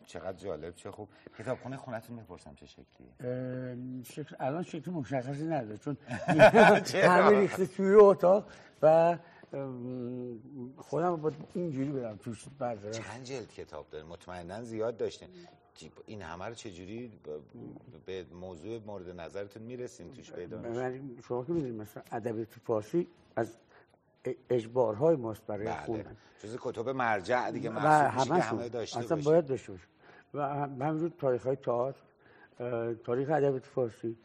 چقدر 0.06 0.38
جالب 0.38 0.74
چه 0.74 0.90
خوب. 0.90 1.08
کتابخونه 1.38 1.76
خونتون 1.76 2.16
می‌پرسم 2.16 2.54
چه 2.54 2.66
شکلیه؟ 2.66 3.76
شکل 4.04 4.36
الان 4.40 4.62
شکل 4.62 4.90
مشخصی 4.90 5.44
نداره 5.44 5.76
چون؟ 5.76 5.96
همه 7.04 7.38
ریخته 7.38 7.66
توی 7.66 7.94
اتاق 7.94 8.46
و 8.82 9.18
خودم 10.76 11.16
با 11.16 11.32
اینجوری 11.54 11.90
برم 11.90 12.16
توش 12.16 12.44
بردارم 12.58 12.92
چند 12.92 13.24
جلد 13.24 13.48
کتاب 13.48 13.90
دارین 13.90 14.06
مطمئنا 14.08 14.62
زیاد 14.62 14.96
داشتین 14.96 15.28
این 16.06 16.22
همه 16.22 16.44
رو 16.44 16.54
چجوری 16.54 17.12
به 18.06 18.24
موضوع 18.34 18.80
مورد 18.86 19.20
نظرتون 19.20 19.62
می‌رسین 19.62 20.12
توش 20.12 20.32
پیدا 20.32 20.62
شما 21.28 21.44
که 21.44 21.52
می‌دونید 21.52 21.80
مثلا 21.80 22.02
ادبیات 22.12 22.48
فارسی 22.48 23.06
از 23.36 23.56
اجبارهای 24.50 25.16
ماست 25.16 25.46
برای 25.46 25.66
بله. 25.66 25.76
خوندن. 25.86 26.16
جز 26.42 26.56
کتب 26.60 26.88
مرجع 26.88 27.50
دیگه 27.50 27.70
محسوب 27.70 28.32
همه 28.32 28.68
داشته 28.68 28.98
اصلا. 28.98 29.16
باید 29.20 29.46
داشته 29.46 29.72
باشه 29.72 29.84
و 30.34 30.40
هم- 30.40 30.82
همینجور 30.82 31.10
تاریخ 31.18 31.46
های 31.46 31.56
تئاتر 31.56 32.00
تاریخ 33.04 33.30
ادبیات 33.30 33.66
فارسی. 33.66 34.16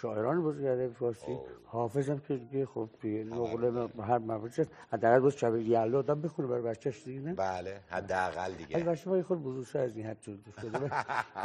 شاعران 0.00 0.42
بزرگ 0.42 0.64
ادبیات 0.66 0.92
فارسی 0.92 2.10
هم 2.10 2.18
که 2.18 2.36
دیگه 2.36 2.66
خب 2.66 2.88
توی 3.00 3.24
نقله 3.24 3.88
هر 4.02 4.20
هست 4.58 4.70
حداقل 4.92 5.20
باز 5.20 5.36
شب 5.36 5.56
یلدا 5.56 5.98
آدم 5.98 6.20
بخونه 6.20 6.48
برای 6.48 6.62
بچه‌ش 6.62 7.04
دیگه 7.04 7.20
نه؟ 7.20 7.34
بله 7.34 7.80
حداقل 7.88 8.50
ولی 8.50 8.64
دیگه. 8.64 8.84
بچه 8.84 9.10
ما 9.10 9.16
یه 9.16 9.22
خود 9.22 9.42
بزرگتر 9.42 9.78
از 9.78 9.96
این 9.96 10.06
حد 10.06 10.20
شده. 10.20 10.36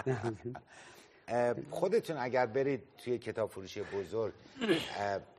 خودتون 1.70 2.18
اگر 2.18 2.46
برید 2.46 2.84
توی 2.98 3.18
کتاب 3.18 3.50
فروشی 3.50 3.82
بزرگ 3.82 4.34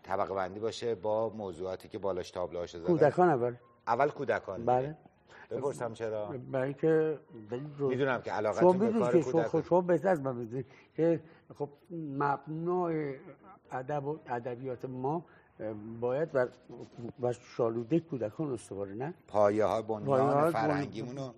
طبقه 0.03 0.35
بندی 0.35 0.61
باشه 0.61 0.95
با 0.95 1.29
موضوعاتی 1.29 1.89
که 1.89 1.99
بالاش 1.99 2.31
تابلوهاش 2.31 2.71
زدن. 2.71 2.85
کودکان 2.85 3.29
اول. 3.29 3.55
اول 3.87 4.09
کودکان 4.09 4.61
دیگه. 4.61 4.73
بله. 4.73 4.97
بپرسم 5.50 5.93
چرا؟ 5.93 6.35
برای 6.53 6.75
رو 7.79 7.89
می‌دونم 7.89 8.23
که 8.23 8.33
علاقتون 8.33 8.79
به 8.79 8.99
کار 8.99 9.12
که 9.12 9.23
کودکان. 9.23 9.43
خب 9.43 9.69
شما 9.69 9.81
بهتر 9.81 10.09
از 10.09 10.21
من 10.21 10.37
می‌دونید 10.37 10.67
که 10.97 11.21
خب 11.59 11.69
مبنای 11.90 13.14
ادب 13.71 14.04
و 14.04 14.19
ادبیات 14.26 14.85
ما 14.85 15.25
باید 16.00 16.33
بر, 16.33 16.49
بر 17.19 17.33
شالوده 17.33 18.00
کودکان 18.00 18.52
استواره 18.52 18.95
نه 18.95 19.14
پایه 19.28 19.64
های 19.64 19.83
پایه‌های 19.83 20.07
بنیان 20.16 20.45
بن- 20.45 20.50
فرهنگیمون 20.50 21.19
و 21.19 21.33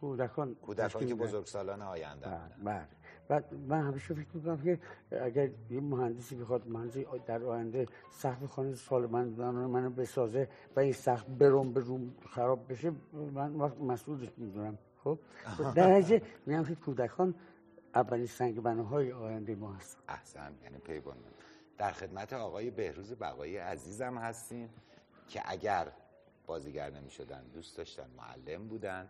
کودکان 0.00 0.54
کودکان 0.54 1.06
که. 1.06 1.14
بزرگسالان 1.14 1.82
آینده 1.82 2.26
بله 2.26 2.38
بودن. 2.58 2.64
بله 2.64 2.86
و 3.30 3.40
من 3.68 3.86
همیشه 3.86 4.14
فکر 4.14 4.26
می‌کنم 4.34 4.58
که 4.62 4.78
اگر 5.10 5.50
یه 5.70 5.80
مهندسی 5.80 6.36
بخواد 6.36 6.68
مهندسی 6.68 7.06
در 7.26 7.42
آینده 7.44 7.86
سقف 8.10 8.44
خانه 8.44 8.74
سال 8.74 9.06
من 9.06 9.24
منو 9.50 9.90
بسازه 9.90 10.48
و 10.76 10.80
این 10.80 10.92
سقف 10.92 11.24
برم 11.24 11.72
به 11.72 11.80
روم 11.80 12.14
خراب 12.30 12.72
بشه 12.72 12.92
من 13.34 13.54
وقت 13.54 13.80
مسئولش 13.80 14.28
می‌دونم 14.36 14.78
خب 15.04 15.18
در 15.74 15.92
نتیجه 15.92 16.22
میگم 16.46 16.64
که 16.64 16.74
کودکان 16.74 17.34
اولین 17.94 18.26
سنگ 18.26 18.60
بناهای 18.62 19.12
آینده 19.12 19.54
ما 19.54 19.72
هستن 19.72 20.00
احسن 20.08 20.54
یعنی 20.62 20.78
پی 20.78 21.00
بندن. 21.00 21.30
در 21.78 21.92
خدمت 21.92 22.32
آقای 22.32 22.70
بهروز 22.70 23.12
بقایی 23.12 23.56
عزیزم 23.56 24.18
هستیم 24.18 24.70
که 25.28 25.42
اگر 25.44 25.86
بازیگر 26.46 26.90
نمی 26.90 27.10
شدن 27.10 27.44
دوست 27.54 27.76
داشتن 27.76 28.06
معلم 28.16 28.68
بودن 28.68 29.08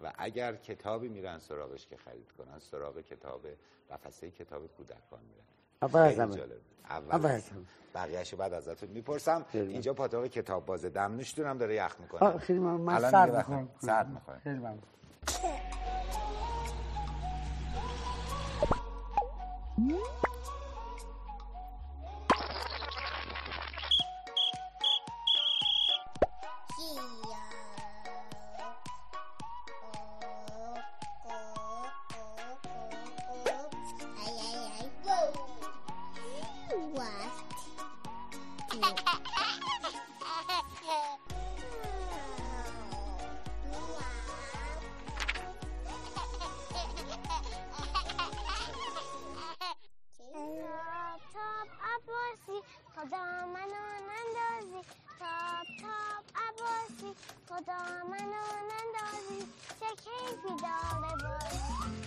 و 0.00 0.12
اگر 0.18 0.56
کتابی 0.56 1.08
میرن 1.08 1.38
سراغش 1.38 1.86
که 1.86 1.96
خرید 1.96 2.32
کنن 2.38 2.58
سراغ 2.58 3.00
کتاب 3.00 3.46
قفسه 3.90 4.30
کتاب 4.30 4.66
کودکان 4.66 5.20
میرن. 5.20 5.44
اول 5.82 6.00
از 6.00 6.18
همه. 6.18 6.42
اول. 6.90 7.30
از. 7.30 7.50
بقیهشو 7.94 8.36
بعد 8.36 8.52
ازتون 8.52 8.88
می‌پرسم. 8.88 9.46
اینجا 9.52 9.94
پاتاق 9.94 10.26
کتاب 10.26 10.66
بازه 10.66 10.88
دمنوشتون 10.90 11.46
هم 11.46 11.58
داره 11.58 11.74
یخ 11.74 12.00
می‌کنه. 12.00 12.38
خیلی 12.38 12.58
من, 12.58 12.70
من 12.70 13.10
سرد 13.10 13.36
می‌خورم. 13.36 13.68
سرد 13.78 14.08
می‌خوره 14.08 14.38
خیلی 14.38 14.58
ممنون. 14.58 14.82
تاب 19.78 20.27
خدا 52.98 53.46
منو 53.54 53.84
نندازی. 54.08 54.82
تاب 55.18 55.66
تاب 55.80 56.24
عباسی. 56.34 57.14
خدا 57.48 58.04
منو 58.10 58.44
نندازی. 58.70 59.40
چه 59.80 59.86
کیفی 60.02 60.56
داره 60.62 61.14
بازی. 61.22 61.97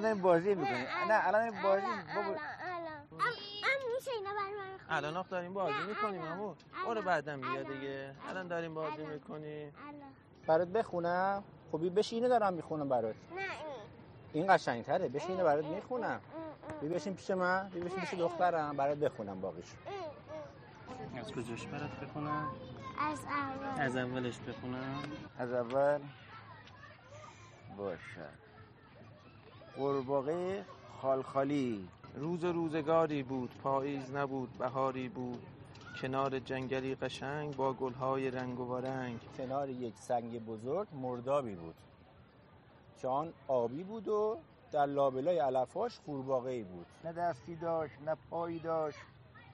الان 0.00 0.10
داریم 0.12 0.22
بازی 0.22 0.54
می‌کنیم. 0.54 0.86
نه 1.08 1.26
الان 1.26 1.32
داریم 1.50 1.62
بازی 1.62 1.86
الان 1.86 2.04
بابا. 2.14 2.38
میشه 3.96 4.10
اینا 4.16 4.30
برای 4.30 4.52
من 4.52 4.74
بخونی؟ 4.74 4.96
الان 4.96 5.16
آخ 5.16 5.28
داریم 5.28 5.54
بازی 5.54 5.72
نه، 5.72 5.86
می‌کنیم. 5.86 6.22
امو. 6.22 6.54
برو 6.86 7.02
بعدم 7.02 7.40
بیا. 7.40 7.62
دیگه. 7.62 8.14
الان 8.28 8.48
داریم 8.48 8.74
بازی. 8.74 9.06
می‌کنیم. 9.06 9.74
برات 10.46 10.68
بخونم. 10.68 11.44
خب 11.72 11.94
بشین 11.98 12.16
اینو 12.24 12.38
دارم 12.38 12.52
می‌خونم 12.54 12.88
برات. 12.88 13.14
نه 13.36 13.40
این. 14.34 14.42
این 14.44 14.54
قشنگتره. 14.54 15.08
بشین 15.08 15.30
اینو 15.30 15.44
برات 15.44 15.64
می‌خونم. 15.64 16.20
بی 16.80 16.88
بشین 16.88 17.14
پیش 17.14 17.30
من 17.30 17.68
بی 17.68 17.80
بشین 17.80 18.00
پیش 18.00 18.14
دخترم. 18.14 18.76
برات 18.76 18.98
بخونم 18.98 19.40
باقیش. 19.40 19.66
از 21.18 21.32
کجاش 21.32 21.66
برات 21.66 21.90
بخونم؟ 21.90 22.48
از 22.98 23.24
اول. 23.24 23.82
از 23.82 23.96
اولش 23.96 24.38
بخونم. 24.38 25.02
از 25.38 25.52
اول. 25.52 26.00
باشه. 27.76 28.28
قورباغه 29.80 30.64
خالخالی. 31.02 31.88
روز 32.14 32.44
روزگاری 32.44 33.22
بود 33.22 33.50
پاییز 33.62 34.14
نبود 34.14 34.58
بهاری 34.58 35.08
بود. 35.08 35.46
کنار 36.00 36.38
جنگلی 36.38 36.94
قشنگ 36.94 37.56
با 37.56 37.72
گلهای 37.72 38.30
رنگ 38.30 38.60
و 38.60 38.76
رنگ 38.76 39.20
کنار 39.36 39.70
یک 39.70 39.94
سنگ 39.96 40.44
بزرگ 40.44 40.88
مردابی 40.92 41.54
بود. 41.54 41.74
آن 43.04 43.32
آبی 43.48 43.82
بود 43.82 44.08
و 44.08 44.38
در 44.72 44.86
لابلای 44.86 45.38
علفاش 45.38 46.00
قورباغه‌ای 46.06 46.62
بود. 46.62 46.86
نه 47.04 47.12
دستی 47.12 47.56
داشت 47.56 47.94
نه 48.06 48.16
پایی 48.30 48.58
داشت. 48.58 48.98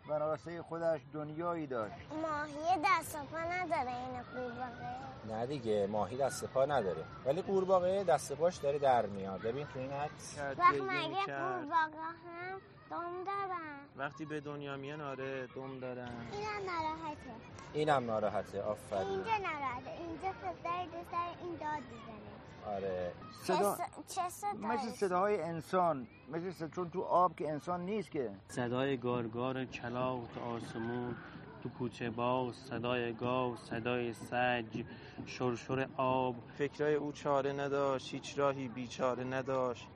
و 0.09 0.13
راسته 0.13 0.63
خودش 0.63 1.01
دنیایی 1.13 1.67
داشت. 1.67 1.95
ماهی 2.23 2.81
دست 2.85 3.17
پا 3.17 3.39
نداره 3.39 3.97
این 3.97 4.23
قورباغه. 4.23 4.97
نه 5.29 5.47
دیگه 5.47 5.87
ماهی 5.87 6.17
دست 6.17 6.45
پا 6.45 6.65
نداره. 6.65 7.05
ولی 7.25 7.43
قورباغه 7.43 8.05
دست 8.05 8.33
پاش 8.33 8.57
داره 8.57 8.79
در 8.79 9.07
میاد. 9.07 9.41
ببین 9.43 9.67
تو 9.67 9.79
این 9.79 9.93
عکس. 9.93 10.39
وقت 10.59 10.75
مگه. 10.75 11.17
قورباغه 11.17 12.07
هم 12.25 12.61
دم 12.91 13.25
دارن؟ 13.27 13.79
وقتی 13.97 14.25
به 14.25 14.41
دنیا 14.41 14.77
میان 14.77 15.01
آره 15.01 15.47
دم 15.47 15.81
دارن. 15.81 16.09
اینم 16.33 16.71
ناراحته. 16.71 17.31
اینم 17.73 18.05
ناراحته. 18.07 18.63
آفرین. 18.63 19.09
اینجا 19.09 19.31
ناراحته. 19.31 19.91
اینجا 19.91 20.29
پدر 20.43 20.85
دوست 20.85 21.13
داره 21.13 21.43
این 21.43 21.53
داد 21.53 21.83
بزنه 21.93 22.37
آره. 22.67 23.13
چه 23.47 23.55
صدا 23.55 23.77
چه 24.09 24.23
مثل 24.23 24.77
صدایی 24.77 24.93
صداهای 24.93 25.43
انسان 25.43 26.07
مثل 26.33 26.51
صدا 26.51 26.69
چون 26.69 26.91
تو 26.91 27.03
آب 27.03 27.37
که 27.37 27.51
انسان 27.51 27.81
نیست 27.81 28.11
که. 28.11 28.31
صدای 28.49 28.97
گارگار 28.97 29.65
کلاق 29.65 30.21
تو 30.35 30.41
آسمون 30.41 31.15
تو 31.63 31.69
کوچه 31.69 32.11
باز 32.11 32.55
صدای 32.55 33.13
گاو 33.13 33.57
صدای 33.57 34.13
سج 34.13 34.85
شرشر 35.27 35.89
آب. 35.97 36.35
فکرای 36.59 36.95
او 36.95 37.13
چاره 37.13 37.53
نداشت 37.53 38.15
هیچ 38.15 38.39
راهی 38.39 38.69
بیچاره 38.69 39.25
نداشت. 39.25 39.89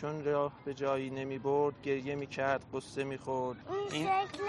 چون 0.00 0.24
راه 0.24 0.52
به 0.64 0.74
جایی 0.74 1.10
نمی 1.10 1.38
برد 1.38 1.82
گریه 1.82 2.14
می 2.14 2.26
کرد 2.26 2.64
قصه 2.74 3.04
می 3.04 3.18
خورد. 3.18 3.58
این 3.92 4.06
شکل 4.06 4.42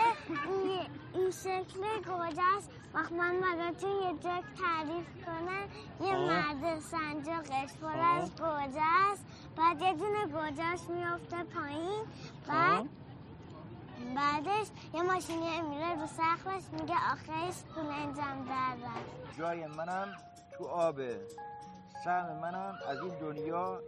این, 1.14 1.32
شکل 1.32 1.82
گوجاست 2.06 2.70
وقت 2.94 3.12
من 3.12 3.40
براتون 3.42 3.90
یه 3.90 4.14
جک 4.14 4.44
تعریف 4.62 5.26
کنم؟ 5.26 5.68
یه 6.08 6.16
آه. 6.16 6.28
مرد 6.28 6.80
سنجاقش 6.80 7.74
پر 7.82 8.00
از 8.00 8.32
گوجاست 8.36 9.26
بعد 9.58 9.82
یه 9.82 9.94
دونه 9.94 10.26
گوجاش 10.26 10.80
میفته 10.90 11.44
پایین. 11.44 12.04
بعد 12.48 12.86
بعدش 14.16 14.68
یه 14.94 15.02
ماشینی 15.02 15.62
میره 15.62 15.96
رو 16.02 16.08
سقفش 16.08 16.64
میگه 16.72 16.96
آخرش 16.96 17.56
خونه 17.74 17.96
انجام 17.96 18.46
در 18.46 18.88
رفت. 18.88 19.38
جای 19.38 19.68
منم 19.68 20.18
تو 20.58 20.66
آبه. 20.66 21.20
سهم 22.04 22.38
منم 22.38 22.76
از 22.90 23.02
این 23.02 23.14
دنیا 23.20 23.82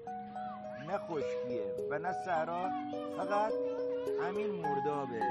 نه 0.87 0.97
خشکیه 0.97 1.75
و 1.91 1.99
نه 1.99 2.13
صحرا 2.25 2.69
فقط 3.17 3.53
همین 4.21 4.51
مردابه. 4.51 5.21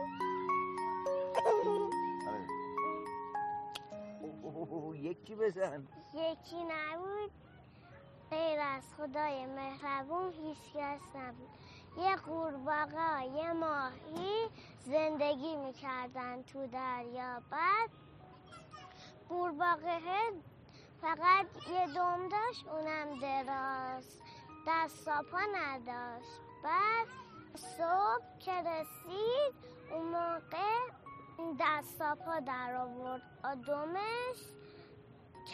بزن. 5.41 5.87
یکی 6.13 6.63
نبود. 6.63 7.31
غیر 8.29 8.59
از 8.59 8.93
خدای 8.97 9.45
مهربون 9.45 10.33
هیچ 10.33 10.57
کس 10.73 11.15
نبود. 11.15 11.49
یه 11.97 12.15
قورباغه 12.15 13.25
یه 13.25 13.53
ماهی 13.53 14.49
زندگی 14.79 15.55
می‌کردن 15.55 16.43
تو 16.43 16.67
دریا. 16.67 17.41
بعد 17.51 17.89
قورباغه 19.29 19.99
فقط 21.01 21.45
یه 21.71 21.87
دم 21.87 22.27
داشت 22.27 22.67
اونم 22.67 23.19
دراز. 23.19 24.21
دست 24.67 25.07
و 25.07 25.11
پا 25.31 25.39
نداشت. 25.55 26.41
بعد 26.63 27.07
صبح 27.55 28.39
که 28.39 28.51
رسید 28.51 29.55
اون 29.91 30.05
موقع 30.05 31.01
دست 31.59 31.99
پا 31.99 32.39
در 32.39 32.75
آورد 32.75 33.21
آدمش 33.43 34.60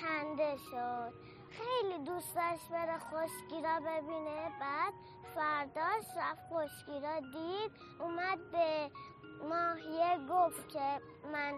کنده 0.02 0.58
شد. 0.58 1.14
خیلی 1.50 1.98
دوست 2.06 2.36
داشت 2.36 2.70
بره 2.70 2.98
خشکی 3.00 3.62
را 3.62 3.80
ببینه. 3.80 4.52
بعد 4.60 4.94
فرداش 5.36 6.06
رفت 6.18 6.42
خشکی 6.54 7.00
را 7.00 7.20
دید. 7.20 7.72
اومد 8.00 8.52
به 8.52 8.92
ماهیه 9.50 10.18
گفت 10.30 10.70
که 10.70 11.02
من 11.34 11.54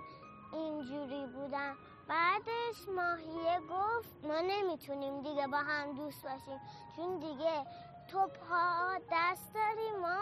اینجوری 0.54 1.26
بودم. 1.28 1.76
بعدش 2.08 2.88
ماهیه 2.96 3.60
گفت 3.60 4.26
ما 4.26 4.40
نمی‌تونیم 4.42 5.22
دیگه 5.22 5.48
با 5.48 5.58
هم 5.58 5.94
دوست 5.96 6.24
باشیم. 6.24 6.60
چون 6.96 7.20
دیگه 7.20 7.66
تو 8.08 8.28
پا 8.28 8.98
دست 9.12 9.54
داری 9.54 9.92
ما 10.02 10.20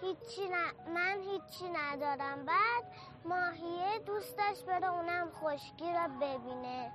هیچی 0.00 0.48
ن- 0.48 0.92
من 0.94 1.20
هیچی 1.20 1.68
ندارم. 1.68 2.44
بعد 2.44 2.84
ماهیه 3.24 3.98
دوست 4.06 4.38
داشت 4.38 4.64
بره 4.66 4.92
اونم 4.94 5.30
خشکی 5.30 5.92
را 5.92 6.08
ببینه. 6.20 6.92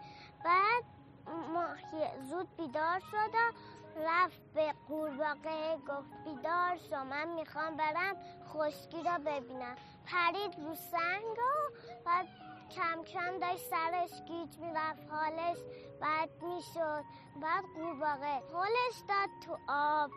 بعد 0.48 0.84
زود 2.30 2.56
بیدار 2.58 3.00
شد 3.00 3.36
و 3.36 3.52
رفت 3.96 4.42
به 4.54 4.74
قورباغه 4.88 5.78
گفت 5.78 6.24
بیدار 6.26 6.78
شو 6.90 7.04
من 7.04 7.28
می‌خوام 7.28 7.78
برم 7.78 8.16
خشکی 8.48 9.04
را 9.04 9.18
ببینم. 9.18 9.76
پرید 10.06 10.60
رو 10.60 10.76
سنگ 10.76 11.38
و 11.38 11.72
بعد 12.06 12.28
کم 12.72 13.04
کم 13.04 13.40
داشت 13.40 13.70
سرش 13.70 14.22
گیج 14.22 14.58
می‌رفت 14.58 15.12
حالش 15.12 15.58
بد 16.02 16.30
می‌شد. 16.44 17.04
بعد 17.42 17.64
قورباغه 17.76 18.42
حالش 18.54 18.98
داد 19.08 19.30
تو 19.46 19.58
آب. 19.68 20.12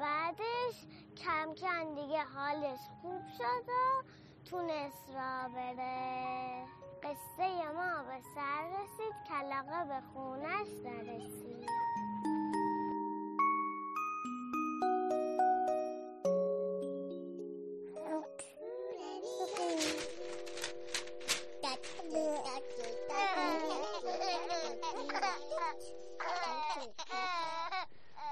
بعدش 0.00 0.86
کم 1.16 1.54
کم 1.54 1.94
دیگه 1.94 2.22
حالش 2.22 2.80
خوب 3.02 3.22
شد 3.38 3.68
و 3.68 4.02
تونست 4.44 5.10
را 5.10 5.48
بره. 5.48 6.83
قصه 7.04 7.72
ما 7.72 8.02
به 8.02 8.20
سر 8.34 8.62
رسید 8.68 9.14
کلاقه 9.28 9.84
به 9.84 10.00
خونش 10.12 10.68
نرسید. 10.84 11.70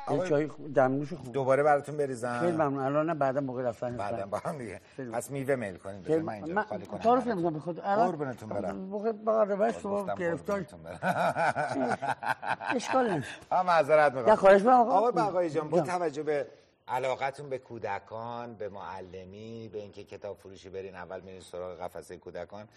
خوب- 0.07 0.75
دمنوش 0.75 1.13
خوب 1.13 1.33
دوباره 1.33 1.63
براتون 1.63 1.97
بریزم 1.97 2.39
خیلی 2.41 2.53
ممنون 2.53 2.79
الان 2.79 3.19
بعدا 3.19 3.41
موقع 3.41 3.63
رفتن 3.63 3.97
بعدا 3.97 4.27
با 4.27 4.39
هم 4.45 4.59
دیگه 4.59 4.81
پس 5.13 5.31
میوه 5.31 5.55
میل 5.57 5.77
کنید 5.77 6.03
خیلی- 6.03 6.15
بذار 6.15 6.23
من 6.23 6.33
اینجا 6.35 6.63
خالی 6.63 6.87
کنم 6.87 6.99
تعارف. 7.01 7.27
نمی‌کنم 7.27 7.59
خود 7.59 7.81
الان 7.85 8.07
قربونتون 8.11 8.49
برم. 8.49 8.77
موقع 8.77 9.13
بقیه 9.13 9.55
روش 9.57 9.75
تو 9.77 10.07
گرفتار. 10.19 10.65
اشکال 12.77 13.05
نداره 13.07 13.25
معذرت 13.67 14.15
می‌خوام 14.15 14.37
خواهش 14.37 14.61
می‌کنم 14.61 14.75
آقا. 14.75 14.93
آقای 14.93 15.13
بقایی 15.13 15.51
جان 15.51 15.69
با. 15.69 15.81
توجه 15.81 16.23
به 16.23 16.47
علاقتون 16.93 17.49
به 17.49 17.59
کودکان 17.59 18.55
به 18.55 18.69
معلمی 18.69 19.71
به 19.73 19.79
اینکه 19.79 20.05
کتاب 20.05 20.37
فروشی 20.37 20.69
برین 20.69 20.95
اول 20.95 21.21
میرین 21.21 21.41
سراغ 21.41 21.81
قفسه 21.81 22.17
کودکان 22.17 22.69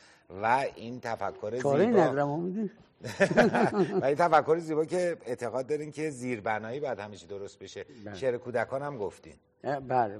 و 0.41 0.65
این 0.75 0.99
تفکر 0.99 1.56
زیبا 1.56 1.71
و 4.01 4.06
این 4.06 4.15
تفکر 4.15 4.58
زیبا 4.58 4.86
که 4.86 5.17
اعتقاد 5.25 5.67
دارین 5.67 5.91
که 5.91 6.10
زیربنایی 6.10 6.80
باید 6.80 6.99
همیشه 6.99 7.28
درست 7.28 7.60
بشه. 7.60 7.86
بله. 8.06 8.15
شعر 8.15 8.38
کودکان 8.38 8.82
هم 8.82 8.97
گفتین. 8.97 9.36
بله. 9.88 10.19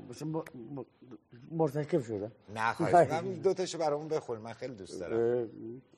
مرتکب 1.52 2.02
شدم 2.02 2.32
نه 2.56 2.74
خواهش 2.74 2.94
می‌کنم. 2.94 3.34
دو 3.34 3.54
تاشو 3.54 3.78
برامون 3.78 4.08
بخورین 4.08 4.44
من 4.44 4.54
خیلی 4.54 4.76
دوست 4.76 5.00
دارم. 5.00 5.50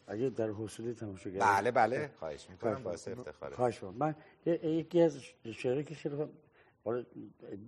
اگه 0.07 0.29
در 0.29 0.47
حوصله 0.47 0.93
تماشاگر 0.93 1.39
بله 1.39 1.71
بله. 1.71 2.10
خواهش 2.19 2.49
می‌کنم. 2.49 2.83
باعث. 2.83 3.07
افتخاره. 3.07 3.55
خواهش. 3.55 3.83
من 3.83 4.15
یکی 4.45 5.01
از 5.01 5.19
شعرهایی 5.53 5.83
که 5.83 5.95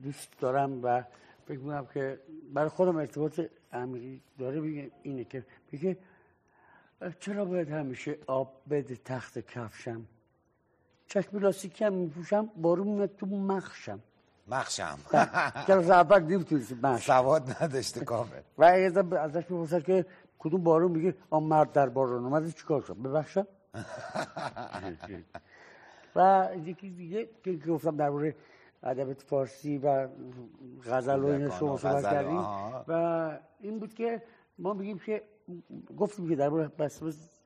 دوست 0.03 0.39
دارم 0.39 0.83
و 0.83 1.03
فکر 1.47 1.59
می‌کنم 1.59 1.87
که 1.93 2.19
برای 2.53 2.69
خودم 2.69 2.95
ارتباط 2.95 3.41
عمیقی 3.73 4.21
داره 4.39 4.59
میگه 4.59 4.91
اینه 5.03 5.23
که 5.23 5.45
میگه 5.71 5.97
چرا 7.19 7.45
باید 7.45 7.69
همیشه 7.69 8.17
آب 8.27 8.61
بده 8.69 8.95
تخت 8.95 9.39
کفشم؟ 9.39 10.05
چشم 11.07 11.37
لاستیکی 11.37 11.85
هم 11.85 11.93
میپوشم 11.93 12.49
بارون 12.57 12.87
میاد 12.87 13.15
تو 13.15 13.25
مخشم. 13.25 13.99
مخشم. 14.47 14.99
چرا 15.67 15.81
اول 15.81 16.23
نمی‌تونستی 16.23 16.75
مخشم 16.83 17.13
سواد 17.13 17.55
نداشته 17.61 18.05
کامل. 18.05 18.41
و 18.57 18.63
ازش 18.63 19.43
بپرسد 19.43 19.83
که 19.83 20.05
کدوم 20.39 20.63
بارون؟ 20.63 20.91
میگه 20.91 21.15
آن 21.29 21.43
مرد 21.43 21.71
در 21.71 21.89
بارون 21.89 22.23
اومده 22.23 22.51
چیکار 22.51 22.81
شد؟ 22.81 22.97
ببخشم. 22.97 23.47
و 26.15 26.49
یکی 26.65 26.89
دیگه 26.89 27.29
که 27.43 27.53
گفتم 27.53 27.97
درباره 27.97 28.35
ادبیات 28.83 29.21
فارسی 29.21 29.77
و 29.77 30.07
غزل 30.85 31.19
و 31.19 31.25
این 31.25 31.37
کودکان 31.39 31.59
شما 31.59 31.77
صحبت 31.77 32.03
کردیم. 32.03 32.37
و 32.87 33.39
این 33.59 33.79
بود 33.79 33.93
که 33.93 34.21
ما 34.57 34.73
میگیم 34.73 34.99
که 34.99 35.23
گفتیم 35.97 36.29
که 36.29 36.35
درباره 36.35 36.67
بس 36.67 37.03
بس 37.03 37.39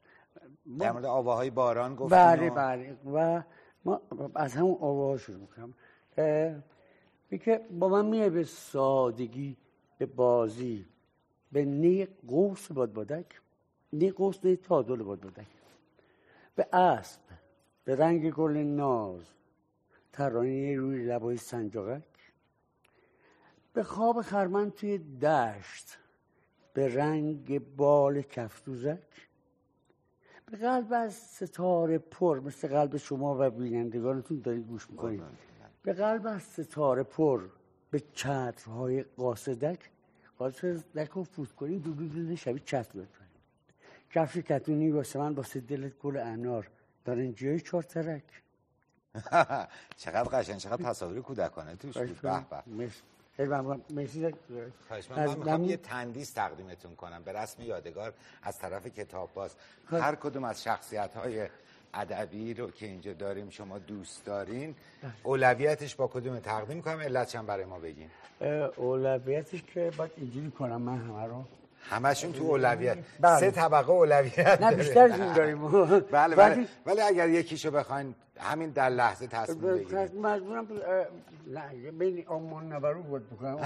در 0.80 0.92
مورد 0.92 1.06
آواهای 1.06 1.50
باران 1.50 1.96
گفتیم 1.96 2.18
بله 2.18 2.50
و- 2.50 2.56
بله. 2.56 2.98
و 3.14 3.44
ما 3.86 4.02
از 4.36 4.54
همون 4.54 4.78
آواها 4.82 5.18
شروع 5.18 5.40
می‌کنم. 5.40 5.74
که 7.40 7.62
با 7.80 7.90
من 7.90 8.06
میه 8.06 8.30
به 8.30 8.44
سادگی 8.44 9.58
به 9.98 10.06
بازی 10.06 10.86
به 11.52 11.66
نی 11.66 12.06
قوس 12.28 12.72
بادبادک 12.72 13.42
نی 13.94 14.12
قوس 14.12 14.46
نی 14.46 14.56
تادل 14.56 15.04
بادبادک. 15.04 15.48
به 16.56 16.68
اسب 16.76 17.22
به 17.84 17.96
رنگ 17.96 18.32
گل 18.34 18.58
ناز 18.58 19.22
ترانه 20.14 20.76
روی 20.76 21.06
لبای 21.06 21.38
سنجاقک. 21.38 22.04
به 23.74 23.84
خواب 23.84 24.22
خرمن 24.22 24.72
توی 24.72 24.98
دشت 24.98 25.98
به 26.74 26.96
رنگ 26.96 27.76
بال 27.76 28.22
کفتوزک. 28.22 29.28
به 30.46 30.58
قلب 30.58 30.94
از 30.94 31.14
ستاره 31.14 31.98
پر 31.98 32.40
مثل 32.40 32.68
قلب 32.68 32.98
شما 32.98 33.38
و 33.40 33.50
بینندگانتون 33.50 34.40
دارید 34.40 34.68
گوش 34.68 34.90
می‌کنید. 34.90 35.24
به 35.84 35.94
قلب 35.94 36.28
از 36.28 36.44
ستاره 36.44 37.04
پر 37.04 37.50
به 37.92 38.00
چترهای 38.00 39.04
قاصدک. 39.04 39.90
قاصدک 40.38 41.10
رو 41.10 41.24
فوت 41.24 41.52
کنید 41.52 41.84
دو 41.84 41.92
دو 41.92 42.36
شبیه 42.36 42.62
چتر 42.66 42.92
بکنید 42.92 43.34
کفش 44.12 44.38
کتونی 44.38 44.92
واسه 44.92 45.20
من 45.20 45.34
واسه 45.34 45.60
دلت 45.60 46.00
گل 46.00 46.18
انار. 46.18 46.70
دارن 47.06 47.34
جای 47.34 47.60
چهار 47.60 47.84
ترک. 47.84 48.43
چقدر 50.04 50.24
قشنگ 50.24 50.58
چقدر 50.58 50.84
تصاویر 50.84 51.22
کودکانه. 51.22 51.76
توش 51.76 51.98
بود. 51.98 52.22
به 52.22 52.46
به. 52.78 52.90
خیلی 53.38 53.50
ممنون. 53.50 53.82
مرسی. 53.90 54.34
من, 55.10 55.36
می‌خوام 55.38 55.64
یه 55.64 55.78
تندیس 55.78 56.32
تقدیمتون 56.32 56.96
کنم. 56.96 57.24
به 57.24 57.32
رسم 57.32 57.62
یادگار 57.62 58.14
از 58.44 58.60
طرف 58.60 58.88
کتاب 58.88 59.34
باز. 59.34 59.56
خب. 59.86 59.94
هر 59.94 60.16
کدوم 60.16 60.44
از 60.44 60.64
شخصیت 60.64 61.14
های 61.16 61.48
ادبی 61.94 62.54
رو 62.54 62.72
که 62.72 62.86
اینجا 62.86 63.14
داریم 63.14 63.50
شما 63.50 63.80
دوست 63.80 64.26
دارین 64.26 64.76
بله. 65.02 65.12
اولویتش 65.24 65.96
با 65.96 66.08
کدوم 66.08 66.40
تقدیم 66.40 66.82
کنم؟ 66.82 67.00
علتش 67.00 67.36
هم 67.36 67.46
برای 67.46 67.66
ما 67.66 67.80
بگین. 67.80 68.10
اولویتش 68.76 69.64
که 69.64 69.92
باید 69.98 70.12
اینجوری 70.18 70.52
کنم. 70.52 70.82
من 70.82 70.98
همه 70.98 71.26
رو 71.26 71.46
همشون 71.90 72.32
تو 72.34 72.44
اولویت 72.44 72.98
بله. 73.20 73.40
سه 73.40 73.52
طبقه 73.52 73.90
اولویت 73.92 74.40
نه 74.40 74.56
داره. 74.56 74.76
بیشترشون 74.76 75.34
داریم 75.34 75.68
بله 76.12 76.36
بله 76.42 76.68
ولی- 76.86 77.02
اگر 77.02 77.30
یکیشو 77.30 77.72
بخواین 77.72 78.16
همین 78.40 78.70
در 78.70 78.90
لحظه 78.90 79.28
تصمیم 79.28 79.62
بگیرید 79.76 80.16
مجبورم 80.16 80.68
بین 82.00 82.24
آمان 82.28 82.74
نبرو 82.74 83.04
بود 83.04 83.30
بکنم 83.30 83.58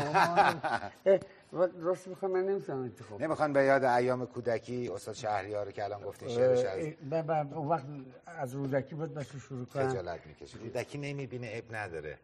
راست 1.51 2.10
بخوام 2.10 2.31
من 2.31 2.43
نمی‌تونم 2.45 2.81
انتخاب 2.81 3.21
نمی‌خوان 3.21 3.53
به 3.53 3.63
یاد 3.63 3.83
ایام 3.83 4.25
کودکی 4.25 4.89
استاد 4.89 5.15
شهریار 5.15 5.65
رو 5.65 5.71
که 5.71 5.83
الان 5.83 6.01
گفتین 6.01 6.29
شعرش 6.29 6.65
از 6.65 6.86
ب- 7.27 7.57
اون 7.57 7.67
وقت 7.67 7.86
از 8.25 8.53
رودکی 8.53 8.95
بود 8.95 9.13
بس 9.13 9.36
شروع 9.36 9.65
کنم. 9.65 9.89
خجالت 9.89 10.27
می‌کشه. 10.27 10.57
رودکی 10.57 10.97
نمی‌بینه 10.97 11.49
اب 11.53 11.75
نداره. 11.75 12.17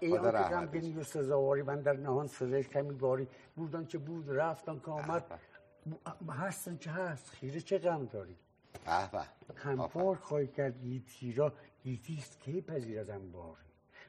این 0.00 0.18
خدا 0.18 0.30
آن 0.30 0.60
که. 0.60 0.66
بینی 0.66 0.92
و 0.92 1.02
سزاواری 1.04 1.62
من 1.62 1.80
در 1.80 1.92
نهان 1.96 2.26
سزایش 2.26 2.68
کمی 2.68 2.94
باری. 2.94 3.28
بودن 3.56 3.84
که 3.86 3.98
بود 3.98 4.30
رفتن 4.30 4.80
که 4.84 4.90
آمد. 4.90 5.24
هستن 6.30 6.76
که 6.76 6.90
هست. 6.90 7.30
خیره 7.30 7.60
چه 7.60 7.78
غم 7.78 8.04
داری؟ 8.06 8.36
به 8.84 9.10
به. 9.12 9.20
همپار 9.54 10.16
خواهی 10.16 10.46
کرد 10.46 10.78
گیتی 10.82 11.32
را 11.32 11.52
گیتیست 11.82 12.40
که 12.40 12.60
پذیر 12.60 13.00
از 13.00 13.10
انباری؟ 13.10 13.56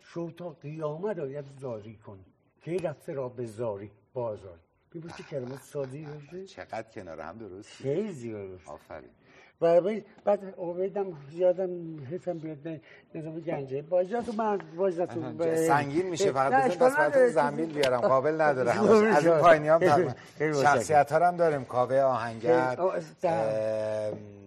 شو 0.01 0.31
تا 0.31 0.49
قیامت 0.49 1.19
آید 1.19 1.45
زاری 1.59 1.95
کن 1.95 2.19
که 2.65 2.77
رفته 2.77 3.13
را 3.13 3.29
به 3.29 3.45
زاری 3.45 3.91
بازاری. 4.13 4.61
ببین 4.95 5.11
چه 5.17 5.23
کلمات 5.23 5.61
سادی 5.61 6.05
باشه 6.05 6.45
چقدر 6.45 6.83
کنار 6.83 7.19
هم 7.21 7.37
درست؟ 7.37 7.69
خیلی 7.69 8.11
زیاد 8.11 8.59
آفرین. 8.65 9.09
و 9.61 9.81
بعد- 10.25 10.55
عبیدم 10.57 11.05
یادم 11.31 11.99
حیفم 12.05 12.37
بیاد 12.37 12.67
نه 12.67 12.81
نظام 13.15 13.39
گنجه. 13.39 13.81
با 13.81 13.99
اجازت 13.99 14.35
من 14.35 14.57
با 14.77 14.87
اجازتون 14.87 15.37
ب- 15.37 15.55
سنگین 15.55 16.09
میشه 16.09 16.31
فقط 16.31 16.65
بزن 16.71 16.85
پس 16.85 16.95
براتون. 16.97 17.27
زنبیل 17.27 17.73
بیارم. 17.73 18.01
قابل 18.01 18.41
نداره 18.41 18.71
از 19.17 19.25
این. 19.27 19.37
پایینی 19.37 19.67
هم 19.67 19.75
متشکرم. 19.75 20.53
شخصیت 20.63 21.11
ها 21.11 21.27
هم 21.27 21.37
داریم. 21.37 21.65
کاوه 21.65 21.99
آهنگر 22.01 22.75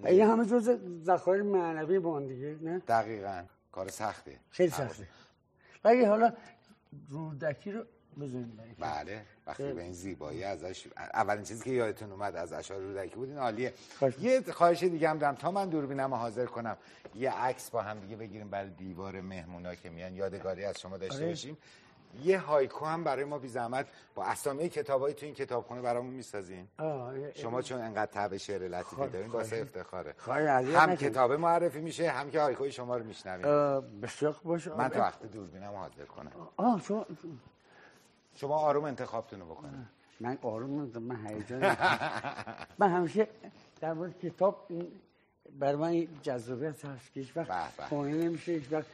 این 0.04 0.20
همه 0.22 0.46
جز 0.46 0.70
ذخایر 1.04 1.42
معنوی 1.42 1.98
با 1.98 2.16
هم 2.16 2.26
دیگه 2.26 2.56
نه؟ 2.62 2.78
دقیقا. 2.78 3.42
کار 3.72 3.88
سخته. 3.88 4.32
خیلی 4.50 4.70
سخته. 4.70 5.04
ولی 5.84 6.04
حالا 6.04 6.32
رودکی 7.10 7.72
رو 7.72 7.84
بزنید 8.20 8.76
بله 8.78 9.22
وقتی 9.46 9.72
به 9.72 9.82
این 9.82 9.92
زیبایی 9.92 10.44
ازش 10.44 10.86
اولین 11.14 11.44
چیزی 11.44 11.64
که 11.64 11.70
یادتون 11.70 12.12
اومد 12.12 12.36
از 12.36 12.52
اشعار 12.52 12.80
رودکی 12.80 13.14
بود 13.16 13.28
این 13.28 13.38
عالیه. 13.38 13.74
یه 14.20 14.42
خواهش 14.52 14.82
دیگه 14.82 15.08
هم 15.08 15.18
دارم. 15.18 15.34
تا 15.34 15.50
من 15.50 15.68
دوربینم 15.68 16.14
حاضر 16.14 16.46
کنم 16.46 16.76
یه 17.14 17.32
عکس 17.32 17.70
با 17.70 17.82
هم 17.82 18.00
دیگه 18.00 18.16
بگیریم 18.16 18.50
برای 18.50 18.70
دیوار 18.70 19.20
مهمونا 19.20 19.74
که 19.74 19.90
میان. 19.90 20.14
یادگاری 20.14 20.64
از 20.64 20.80
شما 20.80 20.96
داشته 20.96 21.16
آره. 21.16 21.28
باشیم 21.28 21.58
یه 22.22 22.38
هایکو 22.38 22.84
هم 22.84 23.04
برای 23.04 23.24
ما 23.24 23.38
بی 23.38 23.48
زحمت 23.48 23.86
با 24.14 24.24
اسامی 24.24 24.68
کتابایی 24.68 25.14
تو 25.14 25.26
این 25.26 25.34
کتابخونه 25.34 25.80
برامون 25.80 26.14
می‌سازین. 26.14 26.68
شما 27.34 27.62
چون 27.62 27.80
انقدر 27.80 28.12
تب 28.12 28.36
شعر 28.36 28.68
لطیفی 28.68 29.08
دارین 29.08 29.30
واسه. 29.30 29.56
افتخاره. 29.56 30.14
هم 30.26 30.76
نکنید. 30.76 30.98
کتاب 30.98 31.32
معرفی 31.32 31.80
میشه 31.80 32.10
هم 32.10 32.30
که 32.30 32.40
هایکوی 32.40 32.72
شما 32.72 32.96
رو 32.96 33.04
میشنویم. 33.04 33.80
بسیار 34.00 34.40
باشه. 34.44 34.74
من 34.74 34.88
تا 34.88 35.00
وقت 35.00 35.26
دوربینم 35.26 35.70
رو 35.70 35.76
حاضر 35.76 36.04
کنم. 36.04 36.32
آه 36.56 36.82
شما 36.82 37.06
شما 38.34 38.56
آروم 38.56 38.84
انتخابتون 38.84 39.40
رو 39.40 39.46
بکنید 39.46 39.86
من 40.20 40.38
آروم 40.42 40.80
نیستم، 40.80 41.02
من 41.02 41.26
هیجان 41.26 41.60
من 42.78 42.90
همیشه 42.90 43.28
در 43.80 43.92
مورد 43.92 44.18
کتاب 44.18 44.66
این 44.68 44.86
بر 45.58 45.76
من 45.76 45.88
این 45.88 46.08
جذابیت 46.22 46.84
هست 46.84 47.12
که 47.12 47.20
هیچ 47.20 47.36
وقت. 47.36 47.70
خونه 47.88 48.12
نمیشه 48.12 48.52
هیچ 48.52 48.72
وقت 48.72 48.86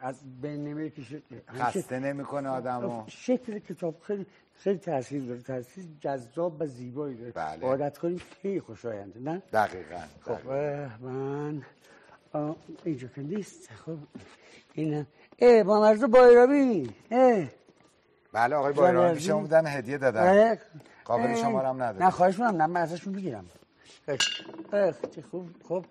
از 0.00 0.40
بین 0.42 0.64
نمی‌کشه 0.64 1.22
همیشه 1.48 1.64
خسته 1.64 1.98
نمی‌کنه 1.98 2.48
آدمو 2.48 3.04
شکل 3.06 3.58
کتاب 3.58 4.00
خیلی 4.00 4.26
خیلی 4.54 4.78
تاثیر 4.78 5.22
داره. 5.22 5.40
تاثیر 5.40 5.84
جذاب 6.00 6.60
و 6.60 6.66
زیبایی 6.66 7.16
داره. 7.16 7.32
بله. 7.32 7.66
عادت 7.66 7.98
کنیم 7.98 8.20
خیلی 8.42 8.60
خوشاینده 8.60 9.20
نه؟ 9.20 9.42
دقیقا 9.52 10.02
خب 10.20 10.48
من 11.00 11.62
اینجا 12.84 13.08
که 13.08 13.20
نیست. 13.20 13.70
خب 13.72 13.98
اینم. 14.74 15.06
اه 15.38 15.62
با 15.62 15.80
مرز 15.80 16.04
بایرابی 16.04 16.90
اه. 17.10 17.48
بله 18.36 18.56
آقای 18.56 18.72
بایرانی. 18.72 19.20
شما 19.20 19.40
بودن 19.40 19.66
هدیه 19.66 19.98
دادن 19.98 20.58
قابل 21.04 21.34
شما 21.34 21.60
رو 21.60 21.68
هم 21.68 21.82
نداره. 21.82 22.04
نه 22.04 22.10
خواهش 22.10 22.34
می‌کنم 22.38 22.56
نه 22.56 22.66
من 22.66 22.80
ازشون 22.80 23.12
بگیرم 23.12 23.46
چه 25.14 25.22
خوب 25.30 25.50
خب 25.68 25.84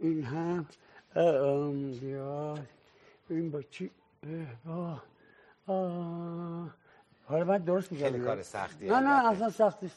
این 0.00 0.24
هم 0.24 0.66
اه، 1.16 1.24
ام، 1.24 1.90
بیا 1.90 2.54
این 3.30 3.50
با 3.50 3.62
چی. 3.62 3.90
حالا 7.26 7.44
من 7.44 7.58
درست 7.58 7.92
میگم 7.92 8.04
خیلی 8.04 8.24
کار 8.24 8.42
سختیه 8.42 8.92
نه 8.92 9.00
نه. 9.00 9.30
اصلا 9.30 9.50
سخت 9.50 9.82
نیست 9.82 9.96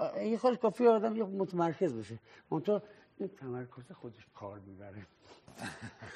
اه، 0.00 0.24
یه 0.24 0.38
خود 0.38 0.58
کافی 0.60 0.86
آدم 0.86 1.16
یه 1.16 1.24
متمرکز 1.24 1.94
بشه 1.94 2.18
منطقه 2.50 2.82
این 3.18 3.28
تمرکز 3.28 3.92
خودش 3.92 4.26
کار 4.34 4.58
می‌بره 4.66 5.06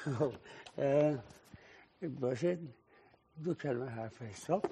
خب، 0.19 0.33
باشه 2.19 2.57
دو 3.43 3.53
کلمه 3.53 3.89
حرف 3.89 4.21
حساب. 4.21 4.65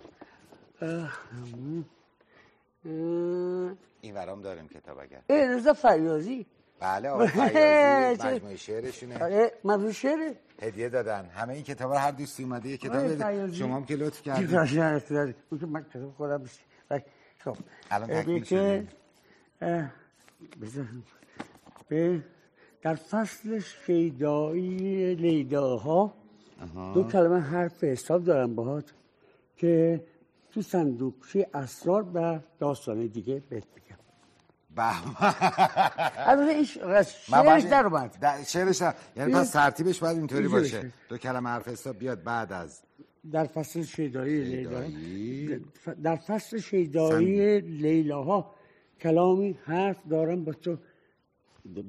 این 4.02 4.14
ورام 4.16 4.42
داریم 4.42 4.68
کتاب 4.68 4.98
اگر. 5.00 5.22
رضا 5.30 5.74
فریازی 5.74 6.46
بله 6.80 7.10
آقای 7.10 7.28
فیاضی 7.34 8.22
چه- 8.22 8.34
مجموعه 8.36 8.56
شعرشونه. 8.56 9.24
آره 9.24 9.52
مجموع 9.64 9.92
شعره. 9.92 10.36
هدیه 10.62 10.90
دادن. 10.90 11.26
همه 11.26 11.54
این 11.54 11.64
کتاب 11.64 11.92
هر 11.92 12.12
دوستی 12.12 12.44
اومده 12.44 12.70
یه 12.70 12.78
کتاب 12.78 13.08
فیاضی. 13.08 13.56
شما 13.56 13.76
هم 13.76 13.86
که 13.86 13.96
لطف 13.96 14.22
کردید. 14.22 14.56
اون 15.50 15.60
که 15.60 15.66
من 15.66 15.84
کتاب 15.84 16.12
خودم 16.18 16.44
بله. 16.90 17.06
خب. 17.40 17.58
الان 17.92 18.10
تکمیل 18.10 18.44
شده. 18.44 18.88
به 21.90 22.24
در 22.82 22.96
فصل 22.96 23.60
شیدایی 23.60 25.16
لیداها 25.16 26.14
دو 26.94 27.04
کلمه 27.04 27.40
حرف 27.40 27.84
حساب 27.84 28.24
دارم 28.24 28.56
باهات 28.56 28.94
که 29.58 30.04
تو 30.52 30.62
صندوقچه 30.62 31.48
اسرار 31.54 32.06
و 32.14 32.40
داستان 32.60 33.08
دیگه 33.08 33.44
بهت 33.50 33.64
میگم 33.76 33.98
البته 36.30 36.52
این 36.52 36.64
شعرش 36.64 37.30
در 37.70 37.86
اومد. 37.86 38.44
شعرش 38.48 38.78
در- 38.78 38.94
یعنی 39.16 39.34
پس 39.34 39.52
ترتیبش 39.52 40.00
باید 40.00 40.18
اینطوری 40.18 40.48
باشه. 40.48 40.92
دو 41.10 41.18
کلمه 41.18 41.50
حرف 41.50 41.68
حساب 41.68 41.98
بیاد 41.98 42.24
بعد 42.24 42.54
از 42.54 42.82
در 43.32 43.46
فصل 43.46 43.84
شیدایی. 43.84 44.44
لیلا. 44.44 44.84
در 46.04 46.16
فصل 46.16 46.60
شیدایی 46.60 47.60
لیلاها 47.62 48.56
کلامی 49.02 49.58
حرف 49.64 49.98
دارم 50.10 50.44
با 50.44 50.54
تو. 50.54 50.78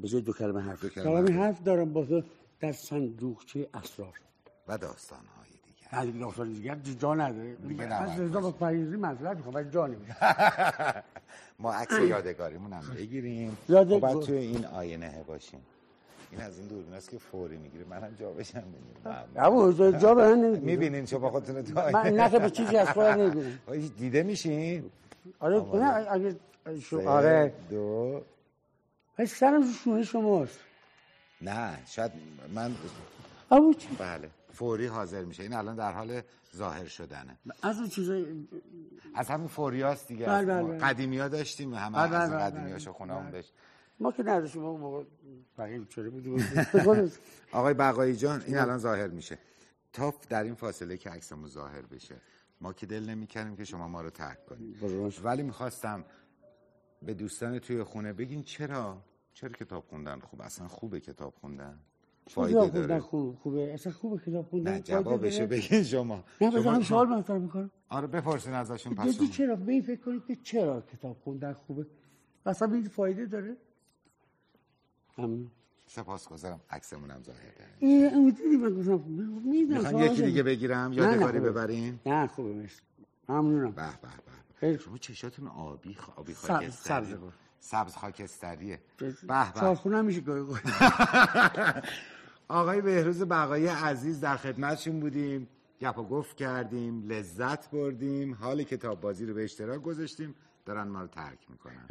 جای 0.05 0.21
دو 0.21 0.33
کلمه 0.33 0.61
حرف. 0.61 0.83
دو 0.83 0.89
کلمه 0.89 1.09
کلامی. 1.11 1.33
حرف 1.33 1.63
دارم 1.63 1.93
با 1.93 2.05
تو 2.05 2.23
در 2.61 2.73
صندوقچه 2.73 3.69
اسرار. 3.75 4.21
و 4.69 4.79
داستانهای 4.79 5.51
دیگه 5.65 5.95
نه 5.95 6.07
دیگه 6.13 6.19
داستان 6.25 6.53
دیگر 6.53 6.75
جا 6.75 7.15
نداره. 7.15 7.57
من 7.63 7.85
نباید 7.93 8.21
رضا 8.21 8.41
با 8.41 8.51
فریزی 8.53 8.97
مذرت 8.97 9.37
می‌خوام 9.37 9.55
ولی 9.55 9.71
جا 9.71 9.87
نمیده 9.87 10.17
ما 11.59 11.73
عکس 11.73 11.99
یادگاریمون 11.99 12.73
هم 12.73 12.95
بگیریم. 12.95 13.59
یاد- 13.69 13.89
خب 13.95 14.01
بعد 14.01 14.21
توی 14.21 14.37
این 14.37 14.65
آینه 14.67 15.25
باشیم. 15.27 15.61
این 16.31 16.41
از 16.41 16.59
این 16.59 16.69
دوربین 16.69 16.95
است 16.95 17.11
که 17.11 17.19
فوری 17.19 17.57
می‌گیره 17.57 17.85
منم 17.85 18.15
جا 18.21 18.31
بشم 18.31 18.63
ابو 19.37 19.73
جا- 19.73 19.93
جا 19.93 20.15
به 20.15 20.23
من 20.29 20.39
نمیده 20.39 20.61
می‌بینین 20.67 21.07
شما 21.07 21.31
خودتون 21.31 21.63
تو 21.63 21.75
من 21.75 21.95
آینه. 21.95 22.11
نه 22.25 22.31
که 22.31 22.39
به 22.39 22.51
چیزی 22.51 22.77
از 22.77 22.89
خودم 22.89 23.21
نمی‌بینم. 23.21 23.59
دیده 23.99 24.23
میشین؟ 24.23 24.91
آره 25.41 25.61
نه 25.75 26.07
اگه 26.11 26.37
آره. 27.07 27.53
دو. 27.71 28.21
سرم 29.27 29.73
شونه 29.73 30.03
شماست. 30.03 30.59
نه 31.41 31.79
شاید 31.87 32.13
من 32.55 32.75
ابو 33.51 33.75
چی؟ 33.75 33.89
بله. 33.99 34.29
فوری 34.55 34.87
حاضر 34.87 35.25
میشه. 35.25 35.43
این 35.43 35.53
الان 35.53 35.77
در 35.77 35.93
حال 35.93 36.23
ظاهر 36.57 36.87
شدنه. 36.87 37.39
از 37.63 37.79
اون 37.79 37.89
چیزای 37.89 38.47
از 39.15 39.29
همین 39.29 39.49
فوریاست 39.49 40.09
دیگه. 40.09 40.27
بله، 40.27 40.47
بله، 40.47 40.63
بله. 40.63 40.79
قدیمی 40.79 41.19
ها 41.19 41.29
داشتیم 41.29 41.75
همه 41.75 41.99
بله، 41.99 42.17
از 42.17 42.31
بله، 42.31 42.39
بله، 42.39 42.51
قدیمی 42.51 42.73
هاشو 42.73 42.93
خونه 42.93 43.15
بله. 43.15 43.31
داشت. 43.31 43.55
ما 44.01 44.13
که 44.13 44.23
نداشتیم 44.23 44.63
ما 44.63 44.69
اون 44.69 44.81
موقع 44.81 45.05
فقیر 45.57 45.87
شده 45.91 46.11
بودیم 46.11 46.47
آقای 47.53 47.75
بقایی 47.75 48.17
جان 48.17 48.43
این 48.47 48.59
الان 48.59 48.79
ظاهر 48.79 49.09
میشه. 49.09 49.39
تا 49.93 50.15
در 50.29 50.43
این 50.43 50.55
فاصله 50.55 50.97
که 50.97 51.11
عکسمون 51.11 51.49
ظاهر 51.49 51.83
بشه 51.83 52.15
ما 52.61 52.73
که 52.73 52.87
دل 52.87 53.05
نمی‌کردیم 53.11 53.57
که 53.57 53.65
شما 53.65 53.89
ما 53.89 54.01
رو 54.01 54.11
ترک 54.11 54.47
کنید. 54.47 54.77
ولی 55.25 55.43
می‌خواستم 55.43 56.05
به 57.03 57.15
دوستان 57.15 57.59
توی 57.59 57.83
خونه 57.83 58.13
بگین 58.13 58.43
چرا؟ 58.43 59.03
چرا 59.35 59.51
کتاب 59.51 59.85
خوندن 59.85 60.21
خوب؟ 60.21 60.43
اصلا 60.43 60.69
خوبه 60.69 61.01
کتاب 61.01 61.35
خوندن. 61.41 61.79
فایده 62.27 62.69
داره. 62.69 63.01
خوب 63.01 63.37
خوبه. 63.37 63.75
اصلا 63.75 63.93
خوبه 63.93 64.23
کتاب 64.27 64.47
خوندن 64.47 64.73
نه 64.73 64.81
جوابشو؟ 64.81 65.47
بگین 65.47 65.83
شما. 65.83 66.25
نه 66.41 66.51
بذار 66.51 66.75
هم 66.75 66.83
سوال 66.83 67.09
مطرح 67.09 67.39
می‌کنم. 67.39 67.71
آره 67.89 68.07
بپرسین 68.07 68.53
ازشون 68.53 68.95
پس 68.95 69.17
شما. 69.17 69.27
چرا؟ 69.29 69.57
به 69.57 69.73
این 69.73 69.83
فکر 69.83 70.01
کنید 70.01 70.27
که 70.27 70.37
چرا 70.37 70.81
کتاب 70.81 71.17
خوندن 71.25 71.53
خوبه؟ 71.53 71.87
اصلا 72.47 72.73
این 72.75 72.89
فایده 72.89 73.27
داره. 73.27 73.57
ممنون. 75.19 75.51
سپاسگزارم. 75.87 76.61
عکسمون 76.71 77.11
هم 77.11 77.23
ظاهر 77.23 77.39
کرد 77.59 78.15
اون 78.15 78.29
دیدی 78.31 78.57
من 78.57 78.75
گفتم 78.75 79.05
می‌دونم 79.45 79.99
یکی. 79.99 80.23
دیگه 80.23 80.43
بگیرم؟ 80.43 80.93
یادگاری. 80.93 81.41
ببرین؟ 81.41 81.99
نه 82.07 82.27
خوبه 82.27 82.53
مرسی. 82.53 82.81
ممنونم. 83.29 83.71
به 83.73 83.83
به 83.83 84.09
به 84.09 84.33
خیلی 84.55 84.79
شما 84.79 84.99
چشاتون 84.99 85.49
آبی 85.49 85.95
خ... 85.95 86.11
آبی 86.19 86.33
سبز- 86.35 86.47
خاکستری. 86.47 87.17
سبز. 87.61 87.95
خاکستریه. 87.95 88.81
به 88.99 89.15
به. 89.29 89.35
هم 89.35 90.05
میشه 90.05 90.21
گاهی 90.21 90.45
گاهی. 90.47 90.61
آقای 92.49 92.81
بهروز 92.81 93.23
بقایی 93.23 93.67
عزیز 93.67 94.21
در 94.21 94.37
خدمتشون 94.37 95.01
بودیم 95.01 95.49
گپ 95.81 95.99
و 95.99 96.03
گفت 96.03 96.37
کردیم 96.37 97.03
لذت 97.09 97.71
بردیم 97.71 98.35
حال 98.41 98.63
کتاب 98.63 99.01
بازی 99.01 99.27
رو 99.27 99.35
به 99.35 99.45
اشتراک 99.45 99.83
گذاشتیم 99.83 100.35
دارن 100.67 100.89
ما 100.89 101.01
رو 101.01 101.07
ترک 101.07 101.39
می‌کنن. 101.51 101.87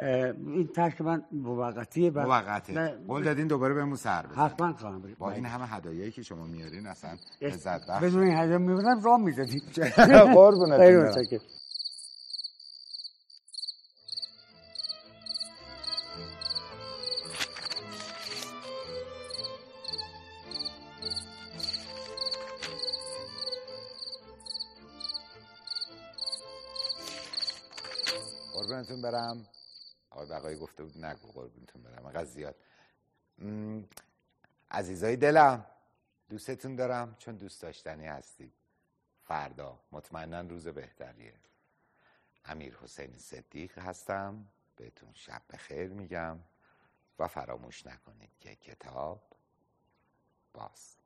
این 0.48 0.68
ترک 0.68 1.02
من 1.02 1.24
موقتیه 1.32 2.12
بعد- 2.12 2.28
موقته 2.28 2.98
قول 3.08 3.24
دادین 3.24 3.48
دوباره 3.48 3.74
بهمون 3.74 3.96
سر 3.96 4.26
بزن 4.26 4.42
حتما 4.42 4.74
خواهم 4.74 5.02
بریم 5.02 5.16
با 5.20 5.32
این 5.32 5.46
همه 5.46 5.66
هدایایی 5.66 6.12
که 6.12 6.22
شما 6.24 6.48
میارین 6.48 6.88
اصلا 6.88 7.18
لذت 7.42 7.88
بخش. 7.90 8.04
بدون 8.04 8.24
این 8.24 8.38
هدیه 8.38 8.58
میبودم 8.58 9.02
راه 9.04 9.22
می‌دادیم 9.22 9.62
قربونتون 10.36 11.40
برم. 29.04 29.48
آقای 30.10 30.28
بقایی 30.28 30.58
گفته 30.58 30.84
بود 30.84 31.06
نگو 31.06 31.32
قربونتون 31.32 31.84
برم. 31.84 32.06
انقدر 32.06 32.26
زیاد. 32.26 32.56
عزیزای 34.72 35.16
دلم 35.16 35.66
دوستتون 36.30 36.76
دارم 36.76 37.16
چون 37.16 37.36
دوست 37.36 37.62
داشتنی 37.62 38.06
هستید. 38.06 38.54
فردا. 39.24 39.80
مطمئنا 39.92 40.42
روز 40.42 40.68
بهتریه. 40.68 41.40
امیر 42.46 42.78
حسین 42.78 43.18
صدیق 43.18 43.78
هستم. 43.78 44.50
بهتون 44.76 45.14
شب 45.14 45.42
بخیر 45.50 45.88
میگم. 45.88 46.40
و 47.20 47.28
فراموش 47.28 47.88
نکنید 47.88 48.38
که 48.40 48.56
کتاب 48.56 49.22
باز. 50.54 50.98